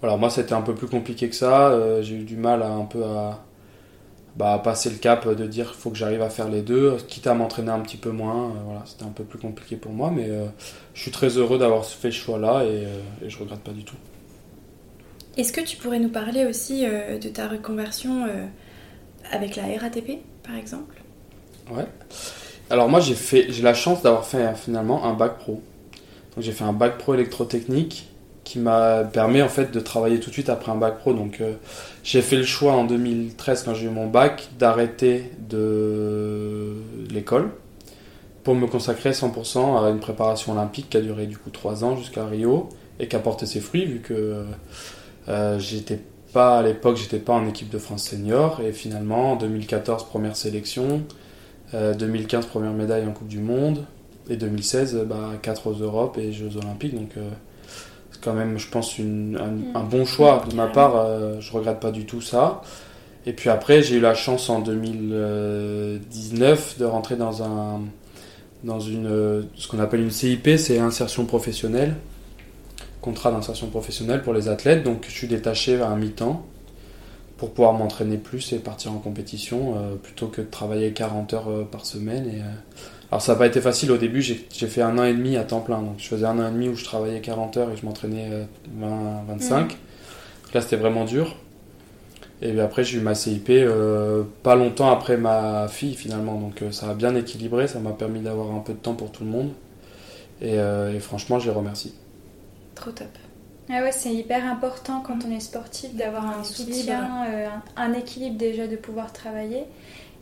Voilà, 0.00 0.16
moi 0.16 0.30
c'était 0.30 0.54
un 0.54 0.62
peu 0.62 0.74
plus 0.74 0.88
compliqué 0.88 1.28
que 1.28 1.36
ça. 1.36 1.68
Euh, 1.68 2.02
j'ai 2.02 2.16
eu 2.16 2.24
du 2.24 2.36
mal 2.36 2.62
à 2.62 2.70
un 2.70 2.84
peu 2.84 3.04
à, 3.04 3.44
bah, 4.34 4.60
passer 4.62 4.90
le 4.90 4.96
cap 4.96 5.28
de 5.28 5.46
dire 5.46 5.70
qu'il 5.70 5.80
faut 5.80 5.90
que 5.90 5.96
j'arrive 5.96 6.22
à 6.22 6.28
faire 6.30 6.48
les 6.48 6.62
deux, 6.62 6.96
quitte 7.06 7.28
à 7.28 7.34
m'entraîner 7.34 7.70
un 7.70 7.78
petit 7.80 7.96
peu 7.96 8.10
moins. 8.10 8.46
Euh, 8.46 8.60
voilà, 8.64 8.82
c'était 8.84 9.04
un 9.04 9.12
peu 9.12 9.22
plus 9.22 9.38
compliqué 9.38 9.76
pour 9.76 9.92
moi, 9.92 10.10
mais 10.10 10.28
je 10.94 11.00
suis 11.00 11.12
très 11.12 11.28
heureux 11.28 11.58
d'avoir 11.58 11.86
fait 11.86 12.10
ce 12.10 12.16
choix-là 12.16 12.64
et, 12.64 12.88
et, 13.24 13.30
je 13.30 13.38
regrette 13.38 13.60
pas 13.60 13.70
du 13.70 13.84
tout. 13.84 13.96
Est-ce 15.36 15.52
que 15.52 15.60
tu 15.60 15.76
pourrais 15.76 16.00
nous 16.00 16.10
parler 16.10 16.46
aussi 16.46 16.82
de 16.84 17.28
ta 17.28 17.46
reconversion 17.46 18.26
avec 19.30 19.54
la 19.54 19.62
RATP, 19.62 20.18
par 20.42 20.56
exemple? 20.56 21.00
Ouais. 21.70 21.86
Alors 22.70 22.88
moi 22.88 23.00
j'ai 23.00 23.14
fait, 23.14 23.46
j'ai 23.50 23.62
la 23.62 23.74
chance 23.74 24.02
d'avoir 24.02 24.24
fait 24.24 24.54
finalement 24.54 25.04
un 25.04 25.14
bac 25.14 25.38
pro. 25.38 25.62
Donc 26.34 26.44
j'ai 26.44 26.52
fait 26.52 26.64
un 26.64 26.72
bac 26.72 26.98
pro 26.98 27.14
électrotechnique 27.14 28.08
qui 28.44 28.58
m'a 28.58 29.04
permis 29.04 29.40
en 29.42 29.48
fait 29.48 29.70
de 29.70 29.80
travailler 29.80 30.18
tout 30.18 30.30
de 30.30 30.34
suite 30.34 30.48
après 30.48 30.72
un 30.72 30.76
bac 30.76 30.98
pro. 30.98 31.12
Donc 31.12 31.40
euh, 31.40 31.54
j'ai 32.02 32.22
fait 32.22 32.36
le 32.36 32.44
choix 32.44 32.72
en 32.72 32.84
2013 32.84 33.64
quand 33.64 33.74
j'ai 33.74 33.86
eu 33.86 33.90
mon 33.90 34.06
bac 34.06 34.48
d'arrêter 34.58 35.30
de 35.48 36.74
l'école 37.10 37.50
pour 38.44 38.54
me 38.54 38.66
consacrer 38.66 39.10
100% 39.10 39.84
à 39.84 39.90
une 39.90 40.00
préparation 40.00 40.52
olympique 40.52 40.90
qui 40.90 40.96
a 40.96 41.00
duré 41.00 41.26
du 41.26 41.38
coup 41.38 41.50
3 41.50 41.84
ans 41.84 41.96
jusqu'à 41.96 42.26
Rio 42.26 42.68
et 42.98 43.06
qui 43.06 43.16
a 43.16 43.20
porté 43.20 43.46
ses 43.46 43.60
fruits 43.60 43.84
vu 43.84 44.00
que 44.00 44.44
euh, 45.28 45.58
j'étais 45.58 46.00
pas 46.32 46.58
à 46.58 46.62
l'époque 46.62 46.96
j'étais 46.96 47.18
pas 47.18 47.34
en 47.34 47.46
équipe 47.46 47.68
de 47.68 47.78
France 47.78 48.04
senior 48.04 48.60
et 48.60 48.72
finalement 48.72 49.32
en 49.32 49.36
2014 49.36 50.06
première 50.06 50.34
sélection 50.34 51.02
2015 51.72 52.44
euh, 52.44 52.48
première 52.48 52.72
médaille 52.72 53.06
en 53.06 53.12
Coupe 53.12 53.28
du 53.28 53.40
Monde 53.40 53.84
et 54.28 54.36
2016 54.36 55.04
bah, 55.06 55.30
4 55.40 55.66
aux 55.66 55.74
Europes 55.74 56.18
et 56.18 56.32
Jeux 56.32 56.56
Olympiques 56.56 56.94
donc 56.94 57.16
quand 58.22 58.32
même, 58.32 58.58
je 58.58 58.68
pense, 58.68 58.96
une, 58.98 59.36
un, 59.36 59.50
mm. 59.82 59.88
bon 59.88 60.06
choix 60.06 60.44
de 60.48 60.54
ma 60.54 60.68
part. 60.68 60.94
Euh, 60.96 61.40
je 61.40 61.50
regrette 61.52 61.80
pas 61.80 61.90
du 61.90 62.06
tout 62.06 62.20
ça. 62.20 62.62
Et 63.26 63.32
puis 63.32 63.50
après, 63.50 63.82
j'ai 63.82 63.96
eu 63.96 64.00
la 64.00 64.14
chance 64.14 64.48
en 64.48 64.60
2019 64.60 66.78
de 66.78 66.84
rentrer 66.84 67.16
dans 67.16 67.42
un 67.42 67.80
dans 68.64 68.80
une 68.80 69.48
ce 69.56 69.68
qu'on 69.68 69.80
appelle 69.80 70.00
une 70.00 70.12
CIP, 70.12 70.50
c'est 70.56 70.78
insertion 70.78 71.24
professionnelle, 71.24 71.96
contrat 73.00 73.32
d'insertion 73.32 73.66
professionnelle 73.68 74.22
pour 74.22 74.34
les 74.34 74.48
athlètes. 74.48 74.84
Donc, 74.84 75.04
je 75.08 75.12
suis 75.12 75.28
détaché 75.28 75.80
à 75.80 75.88
un 75.88 75.96
mi-temps 75.96 76.46
pour 77.42 77.50
pouvoir 77.50 77.72
m'entraîner 77.72 78.18
plus 78.18 78.52
et 78.52 78.58
partir 78.60 78.92
en 78.92 78.98
compétition 78.98 79.74
euh, 79.76 79.96
plutôt 79.96 80.28
que 80.28 80.42
de 80.42 80.46
travailler 80.46 80.92
40 80.92 81.34
heures 81.34 81.50
euh, 81.50 81.64
par 81.64 81.84
semaine. 81.84 82.28
Et, 82.28 82.40
alors 83.12 83.20
ça 83.20 83.32
n'a 83.32 83.38
pas 83.38 83.46
été 83.46 83.60
facile 83.60 83.90
au 83.90 83.98
début, 83.98 84.22
j'ai 84.22 84.36
fait 84.36 84.80
un 84.80 84.96
an 84.96 85.04
et 85.04 85.12
demi 85.12 85.36
à 85.36 85.44
temps 85.44 85.60
plein. 85.60 85.82
Donc 85.82 85.96
je 85.98 86.06
faisais 86.06 86.24
un 86.24 86.38
an 86.38 86.48
et 86.48 86.50
demi 86.52 86.70
où 86.70 86.76
je 86.76 86.84
travaillais 86.84 87.20
40 87.20 87.56
heures 87.58 87.70
et 87.70 87.76
je 87.76 87.84
m'entraînais 87.84 88.46
20, 88.74 88.86
euh, 88.86 89.18
25. 89.28 89.72
Mm. 89.72 89.76
là 90.54 90.60
c'était 90.62 90.76
vraiment 90.76 91.04
dur. 91.04 91.36
Et 92.40 92.58
après 92.58 92.84
j'ai 92.84 92.98
eu 92.98 93.00
ma 93.02 93.14
CIP 93.14 93.50
euh, 93.50 94.22
pas 94.44 94.54
longtemps 94.54 94.90
après 94.90 95.18
ma 95.18 95.66
fille 95.68 95.94
finalement. 95.94 96.40
Donc 96.40 96.62
euh, 96.62 96.70
ça 96.70 96.90
a 96.90 96.94
bien 96.94 97.14
équilibré, 97.14 97.66
ça 97.66 97.80
m'a 97.80 97.90
permis 97.90 98.20
d'avoir 98.20 98.54
un 98.54 98.60
peu 98.60 98.72
de 98.72 98.78
temps 98.78 98.94
pour 98.94 99.10
tout 99.10 99.24
le 99.24 99.30
monde. 99.30 99.50
Et, 100.40 100.56
franchement 101.00 101.38
je 101.40 101.50
les 101.50 101.54
remercie. 101.54 101.92
Trop 102.74 102.92
top. 102.92 103.08
Ah 103.70 103.82
ouais, 103.82 103.92
c'est 103.92 104.12
hyper 104.12 104.44
important 104.44 105.00
quand 105.00 105.18
on 105.26 105.30
est 105.30 105.40
sportif 105.40 105.94
d'avoir 105.94 106.26
un, 106.26 106.44
soutien, 106.44 107.26
un, 107.76 107.92
équilibre 107.92 108.36
déjà 108.36 108.66
de 108.66 108.76
pouvoir 108.76 109.12
travailler. 109.12 109.64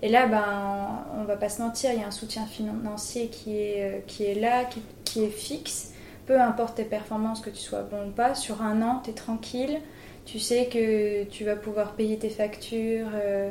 Et 0.03 0.09
là, 0.09 0.26
ben, 0.26 1.05
on 1.18 1.24
va 1.24 1.37
pas 1.37 1.48
se 1.48 1.61
mentir, 1.61 1.90
il 1.92 2.00
y 2.00 2.03
a 2.03 2.07
un 2.07 2.11
soutien 2.11 2.46
financier 2.46 3.29
qui 3.29 3.57
est, 3.57 3.83
euh, 3.83 3.98
qui 4.07 4.24
est 4.24 4.35
là, 4.35 4.64
qui, 5.05 5.24
est 5.24 5.29
fixe. 5.29 5.92
Peu 6.26 6.40
importe 6.40 6.76
tes 6.76 6.85
performances, 6.85 7.40
que 7.40 7.50
tu 7.50 7.61
sois 7.61 7.83
bon 7.83 8.09
ou 8.09 8.11
pas, 8.11 8.35
sur 8.35 8.62
un 8.62 8.83
an, 8.83 9.00
tu 9.05 9.11
es 9.11 9.12
tranquille. 9.12 9.81
Tu 10.24 10.38
sais 10.38 10.66
que 10.66 11.24
tu 11.24 11.44
vas 11.44 11.57
pouvoir 11.57 11.94
payer 11.94 12.18
tes 12.18 12.31
factures, 12.31 13.09
euh, 13.14 13.50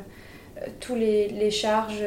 tous 0.78 0.94
les, 0.94 1.28
les 1.28 1.50
charges 1.50 2.04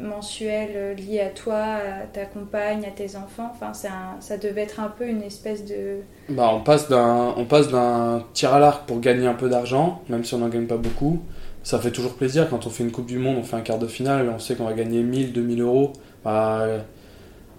mensuelles 0.00 0.96
liées 0.96 1.20
à 1.20 1.28
toi, 1.28 1.56
à 1.56 2.06
ta 2.12 2.24
compagne, 2.24 2.84
à 2.86 2.90
tes 2.90 3.16
enfants. 3.16 3.50
Enfin, 3.52 3.72
un, 3.88 4.20
ça 4.20 4.38
devait 4.38 4.62
être 4.62 4.80
un 4.80 4.88
peu 4.88 5.06
une 5.06 5.22
espèce 5.22 5.64
de. 5.64 5.98
Bah, 6.28 6.50
on 6.54 6.60
passe 6.60 6.88
d'un 6.88 8.24
tir 8.32 8.54
à 8.54 8.58
l'arc 8.58 8.86
pour 8.86 9.00
gagner 9.00 9.26
un 9.26 9.34
peu 9.34 9.48
d'argent, 9.48 10.02
même 10.08 10.24
si 10.24 10.34
on 10.34 10.38
n'en 10.38 10.48
gagne 10.48 10.66
pas 10.66 10.76
beaucoup, 10.76 11.20
ça 11.62 11.78
fait 11.78 11.90
toujours 11.90 12.14
plaisir 12.14 12.48
quand 12.48 12.66
on 12.66 12.70
fait 12.70 12.84
une 12.84 12.90
Coupe 12.90 13.06
du 13.06 13.18
Monde, 13.18 13.36
on 13.38 13.42
fait 13.42 13.56
un 13.56 13.60
quart 13.60 13.78
de 13.78 13.86
finale, 13.86 14.30
on 14.34 14.38
sait 14.38 14.54
qu'on 14.54 14.64
va 14.64 14.72
gagner 14.72 15.02
1000, 15.02 15.32
2000 15.32 15.60
euros. 15.60 15.92
Bah, 16.24 16.66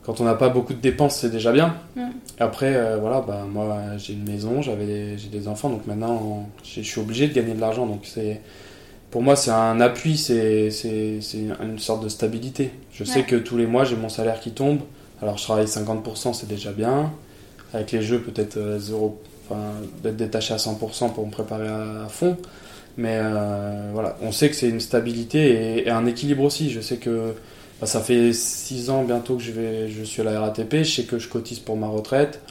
quand 0.03 0.19
on 0.19 0.23
n'a 0.23 0.33
pas 0.33 0.49
beaucoup 0.49 0.73
de 0.73 0.79
dépenses, 0.79 1.17
c'est 1.17 1.29
déjà 1.29 1.51
bien. 1.51 1.75
Mm. 1.95 2.09
Après, 2.39 2.75
euh, 2.75 2.97
voilà, 2.99 3.21
bah, 3.21 3.45
moi 3.47 3.77
j'ai 3.97 4.13
une 4.13 4.23
maison, 4.23 4.61
j'avais 4.61 5.17
j'ai 5.17 5.29
des 5.29 5.47
enfants, 5.47 5.69
donc 5.69 5.85
maintenant 5.85 6.49
je 6.63 6.81
suis 6.81 6.99
obligé 6.99 7.27
de 7.27 7.33
gagner 7.33 7.53
de 7.53 7.61
l'argent. 7.61 7.85
Donc 7.85 8.01
c'est, 8.05 8.41
pour 9.11 9.21
moi, 9.21 9.35
c'est 9.35 9.51
un 9.51 9.81
appui, 9.81 10.17
c'est, 10.17 10.69
une 11.61 11.79
sorte 11.79 12.03
de 12.03 12.09
stabilité. 12.09 12.71
Je 12.93 13.03
sais 13.03 13.23
que 13.23 13.35
tous 13.35 13.57
les 13.57 13.67
mois 13.67 13.83
j'ai 13.83 13.97
mon 13.97 14.09
salaire 14.09 14.39
qui 14.39 14.51
tombe. 14.51 14.79
Alors 15.21 15.37
je 15.37 15.43
travaille 15.43 15.65
50%, 15.65 16.33
c'est 16.33 16.47
déjà 16.47 16.71
bien. 16.71 17.11
Avec 17.73 17.91
les 17.91 18.01
jeux, 18.01 18.19
peut-être 18.19 18.57
0, 18.79 19.21
euh, 19.51 19.53
enfin, 19.53 19.61
d'être 20.01 20.15
détaché 20.15 20.53
à 20.53 20.57
100% 20.57 21.13
pour 21.13 21.25
me 21.25 21.31
préparer 21.31 21.67
à 21.67 22.07
fond. 22.09 22.37
Mais 22.97 23.17
euh, 23.21 23.91
voilà, 23.93 24.17
on 24.21 24.31
sait 24.31 24.49
que 24.49 24.55
c'est 24.55 24.69
une 24.69 24.79
stabilité 24.79 25.85
et, 25.85 25.89
un 25.89 26.05
équilibre 26.05 26.43
aussi. 26.43 26.69
Je 26.69 26.81
sais 26.81 26.97
que 26.97 27.33
bah, 27.79 27.87
ça 27.87 27.99
fait 27.99 28.33
6 28.33 28.89
ans 28.89 29.03
bientôt 29.03 29.35
que 29.35 29.43
je, 29.43 29.51
vais, 29.51 29.89
je 29.89 30.03
suis 30.03 30.21
à 30.21 30.25
la 30.25 30.39
RATP. 30.39 30.77
Je 30.77 30.83
sais 30.83 31.03
que 31.03 31.19
je 31.19 31.27
cotise 31.27 31.59
pour 31.59 31.75
ma 31.75 31.87
retraite, 31.87 32.41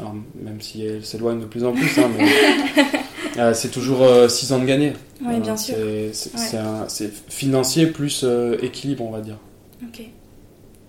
même 0.43 0.61
si 0.61 0.85
elle 0.85 1.05
s'éloigne 1.05 1.41
de 1.41 1.47
plus 1.47 1.65
en 1.65 1.73
plus. 1.73 1.99
Hein, 1.99 2.11
euh, 3.41 3.55
c'est 3.55 3.69
toujours 3.69 4.07
6 4.29 4.53
euh, 4.53 4.55
ans 4.55 4.59
de 4.59 4.67
gagner. 4.67 4.93
Oui, 5.25 5.41
bien 5.41 5.57
sûr. 5.57 5.75
C'est 6.13 7.13
financier 7.29 7.87
plus 7.87 8.25
équilibre, 8.63 9.05
on 9.05 9.11
va 9.11 9.21
dire. 9.21 9.39
Ok, 9.83 10.03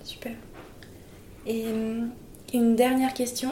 super. 0.04 0.34
Et 1.48 1.66
une 2.54 2.76
dernière 2.76 3.14
question. 3.14 3.52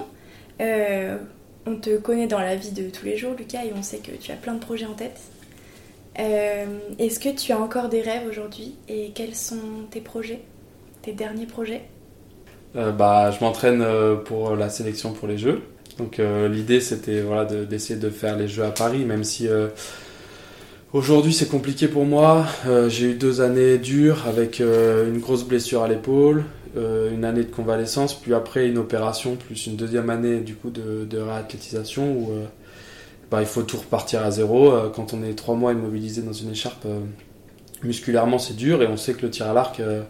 on 0.60 1.76
te 1.76 1.98
connaît 1.98 2.28
dans 2.28 2.40
la 2.40 2.56
vie 2.56 2.72
de 2.72 2.90
tous 2.90 3.06
les 3.06 3.18
jours, 3.18 3.34
Lucas, 3.38 3.64
et 3.66 3.74
on 3.76 3.82
sait 3.82 3.98
que 3.98 4.12
tu 4.12 4.32
as 4.32 4.36
plein 4.36 4.54
de 4.54 4.60
projets 4.60 4.86
en 4.86 4.94
tête. 4.94 5.20
Euh, 6.20 6.66
est-ce 6.98 7.20
que 7.20 7.30
tu 7.30 7.52
as 7.54 7.60
encore 7.60 7.88
des 7.88 8.02
rêves 8.02 8.28
aujourd'hui 8.28 8.76
et 8.90 9.12
quels 9.16 9.36
sont 9.36 9.86
tes 9.90 10.02
projets, 10.02 10.42
tes 11.02 11.14
derniers 11.14 11.46
projets? 11.46 11.84
Euh, 12.76 12.92
bah, 12.92 13.32
Je 13.32 13.44
m'entraîne 13.44 13.82
euh, 13.82 14.16
pour 14.16 14.56
la 14.56 14.70
sélection 14.70 15.14
pour 15.14 15.28
les 15.28 15.38
Jeux. 15.38 15.62
Donc 16.00 16.20
l'idée 16.50 16.80
c'était 16.82 17.22
voilà, 17.22 17.46
d'essayer 17.46 18.00
de, 18.00 18.10
faire 18.10 18.38
les 18.38 18.48
Jeux 18.48 18.64
à 18.64 18.72
Paris, 18.72 19.06
même 19.06 19.24
si 19.24 19.48
aujourd'hui 20.94 21.34
c'est 21.34 21.50
compliqué 21.50 21.88
pour 21.88 22.06
moi. 22.06 22.46
J'ai 22.88 23.12
eu 23.12 23.14
deux 23.16 23.42
années 23.42 23.78
dures 23.78 24.26
avec 24.26 24.60
une 24.62 25.20
grosse 25.20 25.44
blessure 25.44 25.84
à 25.84 25.90
l'épaule, 25.90 26.46
une 26.78 27.26
année 27.26 27.44
de 27.44 27.52
convalescence, 27.52 28.14
puis 28.14 28.34
après 28.34 28.68
une 28.68 28.78
opération, 28.78 29.36
plus 29.36 29.68
une 29.68 29.76
deuxième 29.76 30.10
année 30.10 30.40
du 30.40 30.56
coup 30.56 30.70
de, 30.70 31.04
de 31.04 31.18
réathlétisation 31.18 32.14
où 32.14 32.30
bah, 33.32 33.42
il 33.42 33.48
faut 33.48 33.62
tout 33.62 33.78
repartir 33.78 34.24
à 34.24 34.32
zéro. 34.32 34.72
Euh, 34.72 34.90
quand 34.90 35.14
on 35.14 35.24
est 35.24 35.34
trois 35.34 35.56
mois 35.56 35.74
immobilisé 35.74 36.22
dans 36.22 36.34
une 36.34 36.52
écharpe, 36.52 36.86
euh, 36.86 37.00
musculairement 37.84 38.40
c'est 38.40 38.56
dur 38.56 38.82
et 38.82 38.88
on 38.88 38.98
sait 38.98 39.14
que 39.14 39.22
le 39.22 39.30
tir 39.30 39.48
à 39.48 39.54
l'arc, 39.54 39.80
euh, 39.80 40.02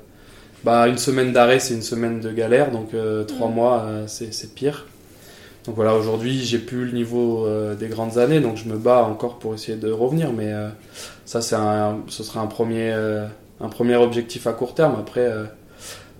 bah, 0.63 0.88
une 0.88 0.97
semaine 0.97 1.34
d'arrêt 1.34 1.60
c'est 1.60 1.73
une 1.73 1.82
semaine 1.82 2.19
de 2.19 2.32
galère, 2.32 2.71
donc 2.71 2.89
trois 3.28 3.49
mm. 3.49 3.54
mois 3.54 3.88
c'est 4.08 4.54
pire. 4.56 4.86
Donc 5.65 5.75
voilà, 5.75 5.93
aujourd'hui 5.95 6.39
j'ai 6.43 6.57
plus 6.57 6.85
le 6.85 6.91
niveau 6.91 7.47
des 7.79 7.87
grandes 7.87 8.17
années, 8.17 8.39
donc 8.39 8.57
je 8.57 8.67
me 8.67 8.77
bats 8.77 9.03
encore 9.03 9.39
pour 9.39 9.53
essayer 9.53 9.77
de 9.77 9.91
revenir, 9.91 10.31
mais 10.33 10.51
ça 11.25 11.41
c'est 11.41 11.57
ce 12.07 12.23
sera 12.23 12.39
un 12.39 12.47
premier, 12.47 12.91
un 12.91 13.69
premier 13.69 13.95
objectif 13.95 14.47
à 14.47 14.53
court 14.53 14.73
terme. 14.73 14.95
Après, 14.97 15.29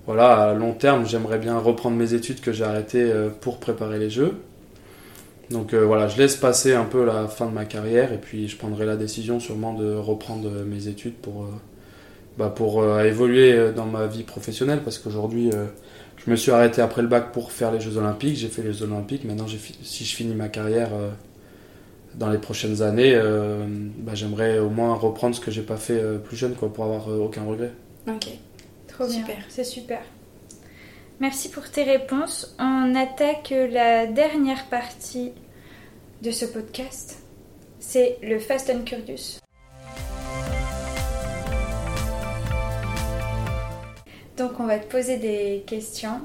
voilà, 0.06 0.50
à 0.50 0.54
long 0.54 0.72
terme, 0.72 1.06
j'aimerais 1.06 1.38
bien 1.38 1.58
reprendre 1.58 1.96
mes 1.96 2.14
études 2.14 2.40
que 2.40 2.52
j'ai 2.52 2.64
arrêtées 2.64 3.12
euh, 3.12 3.28
pour 3.28 3.58
préparer 3.58 3.98
les 3.98 4.10
Jeux. 4.10 4.34
Donc 5.50 5.74
euh, 5.74 5.84
voilà, 5.84 6.08
je 6.08 6.18
laisse 6.18 6.36
passer 6.36 6.74
un 6.74 6.84
peu 6.84 7.04
la 7.04 7.28
fin 7.28 7.46
de 7.46 7.52
ma 7.52 7.64
carrière 7.64 8.12
et 8.12 8.18
puis 8.18 8.48
je 8.48 8.56
prendrai 8.56 8.86
la 8.86 8.96
décision 8.96 9.40
sûrement 9.40 9.72
de 9.74 9.94
reprendre 9.94 10.48
euh, 10.48 10.64
mes 10.64 10.88
études 10.88 11.14
pour, 11.14 11.44
euh, 11.44 11.48
bah, 12.38 12.52
pour 12.54 12.82
euh, 12.82 13.04
évoluer 13.04 13.52
euh, 13.52 13.72
dans 13.72 13.86
ma 13.86 14.06
vie 14.06 14.22
professionnelle 14.22 14.80
parce 14.82 14.98
qu'aujourd'hui 14.98 15.50
euh, 15.52 15.66
je 16.30 16.34
me 16.34 16.36
suis 16.36 16.52
arrêté 16.52 16.80
après 16.80 17.02
le 17.02 17.08
bac 17.08 17.32
pour 17.32 17.50
faire 17.50 17.72
les 17.72 17.80
Jeux 17.80 17.96
Olympiques, 17.96 18.36
j'ai 18.36 18.46
fait 18.46 18.62
les 18.62 18.72
Jeux 18.72 18.84
Olympiques, 18.84 19.24
maintenant 19.24 19.48
j'ai 19.48 19.58
fi- 19.58 19.76
si 19.82 20.04
je 20.04 20.14
finis 20.14 20.36
ma 20.36 20.48
carrière 20.48 20.90
euh, 20.94 21.10
dans 22.14 22.30
les 22.30 22.38
prochaines 22.38 22.82
années, 22.82 23.14
euh, 23.16 23.66
bah, 23.98 24.12
j'aimerais 24.14 24.60
au 24.60 24.70
moins 24.70 24.94
reprendre 24.94 25.34
ce 25.34 25.40
que 25.40 25.50
j'ai 25.50 25.62
pas 25.62 25.76
fait 25.76 25.98
euh, 26.00 26.18
plus 26.18 26.36
jeune 26.36 26.54
quoi, 26.54 26.72
pour 26.72 26.84
avoir 26.84 27.10
euh, 27.10 27.18
aucun 27.18 27.42
regret. 27.42 27.72
Ok. 28.06 28.28
Trop 28.86 29.08
bien. 29.08 29.16
Super. 29.18 29.38
C'est 29.48 29.64
super. 29.64 29.98
Merci 31.18 31.48
pour 31.50 31.68
tes 31.68 31.82
réponses. 31.82 32.54
On 32.60 32.94
attaque 32.94 33.52
la 33.72 34.06
dernière 34.06 34.66
partie 34.66 35.32
de 36.22 36.30
ce 36.30 36.44
podcast. 36.44 37.24
C'est 37.80 38.18
le 38.22 38.38
Fast 38.38 38.70
and 38.70 38.82
Curious. 38.86 39.39
Donc 44.40 44.58
on 44.58 44.64
va 44.64 44.78
te 44.78 44.90
poser 44.90 45.18
des 45.18 45.62
questions 45.66 46.20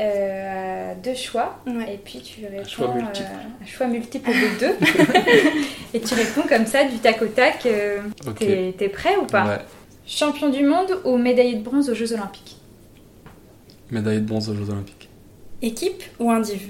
euh, 0.00 0.90
à 0.92 0.94
deux 0.96 1.14
choix 1.14 1.60
Ouais. 1.68 1.94
et 1.94 1.98
puis 1.98 2.20
tu 2.20 2.44
réponds 2.44 2.68
choix 2.68 2.94
multiple. 2.94 3.28
euh, 3.30 3.62
un 3.62 3.66
choix 3.66 3.86
multiple 3.86 4.30
de 4.30 4.58
deux 4.58 4.74
et 5.94 6.00
tu 6.00 6.14
réponds 6.14 6.42
comme 6.48 6.66
ça 6.66 6.82
du 6.84 6.98
tac 6.98 7.22
au 7.22 7.26
tac. 7.26 7.64
euh, 7.66 8.00
Ok. 8.26 8.38
T'es 8.76 8.88
prêt 8.88 9.16
ou 9.16 9.26
pas 9.26 9.44
Ouais. 9.46 9.58
Champion 10.06 10.48
du 10.48 10.64
monde 10.64 11.00
ou 11.04 11.16
médaillé 11.16 11.54
de 11.54 11.62
bronze 11.62 11.88
aux 11.90 11.94
Jeux 11.94 12.12
Olympiques 12.12 12.56
Médaille 13.90 14.20
de 14.20 14.26
bronze 14.26 14.48
aux 14.48 14.54
Jeux 14.56 14.70
Olympiques. 14.70 15.08
Équipe 15.62 16.02
ou 16.18 16.28
indiv 16.30 16.60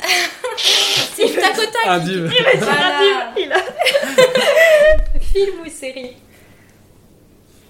C'est 1.14 1.32
tac 1.36 1.56
au 1.58 1.62
tac 1.66 1.86
Un 1.86 1.98
div. 2.00 2.32
Voilà. 2.58 3.32
Il 3.38 3.52
a... 3.52 3.56
Film 5.20 5.60
ou 5.64 5.70
série 5.70 6.16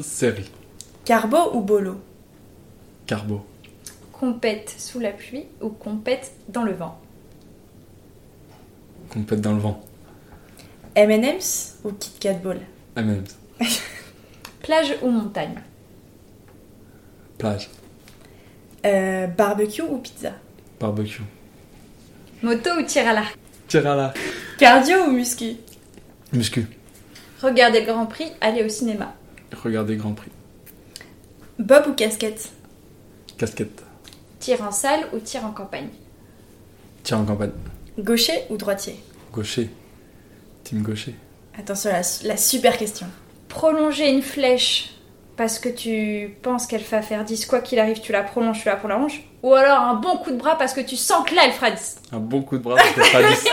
Série. 0.03 0.51
Carbo 1.05 1.39
ou 1.55 1.61
bolo? 1.63 2.01
Carbo. 3.07 3.45
Compète 4.13 4.75
sous 4.79 5.01
la 5.01 5.11
pluie 5.11 5.47
ou 5.61 5.69
compète 5.71 6.33
dans 6.49 6.63
le 6.65 6.73
vent? 6.73 7.01
Compète 9.09 9.41
dans 9.41 9.53
le 9.53 9.59
vent. 9.61 9.81
M&M's 10.95 11.79
ou 11.85 11.93
Kit 11.93 12.13
Kat 12.21 12.35
Ball? 12.35 12.61
M&M's. 12.97 13.37
Plage 14.63 14.95
ou 15.03 15.11
montagne? 15.11 15.55
Plage. 17.39 17.69
Euh, 18.85 19.27
Barbecue 19.27 19.83
ou 19.83 19.99
pizza? 19.99 20.33
Barbecue. 20.79 21.23
Moto 22.43 22.71
ou 22.79 22.83
tir 22.83 23.09
à 23.09 23.13
l'arc? 23.13 23.37
Tir 23.69 23.87
à 23.87 23.95
la. 23.97 24.15
Cardio 24.59 25.05
ou 25.07 25.11
muscu? 25.13 25.57
Muscu. 26.33 26.67
Regarder 27.41 27.81
le 27.81 27.87
Grand 27.87 28.07
Prix, 28.07 28.33
aller 28.41 28.63
au 28.65 28.69
cinéma. 28.69 29.15
Regardez 29.53 29.97
Grand 29.97 30.13
Prix. 30.15 30.31
Bob 31.59 31.87
ou 31.89 31.93
casquette? 31.93 32.51
Casquette. 33.39 33.83
Tir 34.41 34.63
en 34.63 34.73
salle 34.73 35.01
ou 35.13 35.19
tir 35.19 35.45
en 35.45 35.51
campagne? 35.53 35.89
Tir 37.03 37.19
en 37.19 37.25
campagne. 37.25 37.53
Gaucher 37.99 38.45
ou 38.51 38.57
droitier? 38.57 38.97
Gaucher. 39.33 39.71
Team 40.65 40.83
gaucher. 40.83 41.15
Attention, 41.59 41.91
la, 41.91 42.03
la 42.25 42.37
super 42.37 42.77
question. 42.79 43.07
Prolonger 43.49 44.11
une 44.11 44.23
flèche 44.23 44.95
parce 45.37 45.59
que 45.59 45.69
tu 45.69 46.35
penses 46.43 46.67
qu'elle 46.67 46.83
va 46.83 47.03
faire 47.03 47.25
10, 47.25 47.47
quoi 47.47 47.61
qu'il 47.61 47.79
arrive, 47.79 48.01
tu 48.01 48.13
la 48.13 48.23
prolonges, 48.23 48.61
tu 48.63 48.69
la 48.69 48.77
prolonges. 48.77 49.23
Ou 49.43 49.55
alors 49.55 49.81
un 49.81 49.95
bon 49.95 50.17
coup 50.19 50.31
de 50.31 50.37
bras 50.37 50.57
parce 50.57 50.73
que 50.73 50.81
tu 50.81 50.97
sens 50.97 51.29
que 51.29 51.35
là, 51.35 51.43
elle 51.47 51.53
fera 51.53 51.71
10. 51.71 51.97
Un 52.13 52.19
bon 52.19 52.43
coup 52.43 52.57
de 52.59 52.63
bras, 52.63 52.79
ça 52.79 53.03
fait 53.03 53.29
10. 53.29 53.45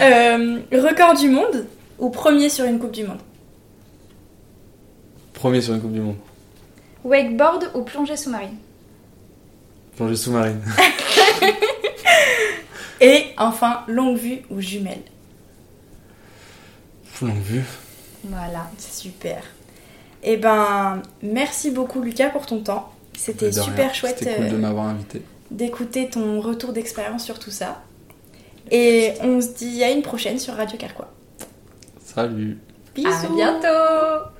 Euh, 0.00 0.60
record 0.72 1.14
du 1.14 1.28
monde 1.30 1.66
ou 1.98 2.10
premier 2.10 2.50
sur 2.50 2.64
une 2.66 2.78
Coupe 2.78 2.90
du 2.92 3.04
Monde? 3.04 3.20
Premier 5.36 5.60
sur 5.60 5.74
une 5.74 5.82
Coupe 5.82 5.92
du 5.92 6.00
Monde. 6.00 6.16
Wakeboard 7.04 7.70
ou 7.74 7.82
plongée 7.82 8.16
sous-marine 8.16 8.56
Plongée 9.94 10.16
sous-marine. 10.16 10.60
Et 13.00 13.26
enfin, 13.36 13.82
longue 13.86 14.16
vue 14.16 14.38
ou 14.50 14.60
jumelle 14.60 15.02
Longue 17.20 17.42
vue. 17.42 17.62
Voilà. 18.24 18.70
C'est 18.78 19.02
super. 19.08 19.42
Eh 20.22 20.38
ben, 20.38 21.02
merci 21.22 21.70
beaucoup 21.70 22.00
Lucas 22.00 22.30
pour 22.30 22.46
ton 22.46 22.62
temps. 22.62 22.90
C'était 23.16 23.50
rien. 23.50 23.62
super 23.62 23.94
chouette 23.94 24.16
C'était 24.18 24.36
cool 24.36 24.48
de 24.48 24.54
euh, 24.54 24.58
m'avoir 24.58 24.86
invité. 24.86 25.22
d'écouter 25.50 26.08
ton 26.08 26.40
retour 26.40 26.72
d'expérience 26.72 27.24
sur 27.24 27.38
tout 27.38 27.50
ça. 27.50 27.82
Et 28.70 29.12
on 29.20 29.40
se 29.42 29.48
dit 29.48 29.84
à 29.84 29.90
une 29.90 30.02
prochaine 30.02 30.38
sur 30.38 30.54
Radio 30.54 30.78
Carquois. 30.78 31.12
Salut. 32.02 32.58
Bisous 32.94 33.08
À 33.08 33.28
bientôt 33.34 34.30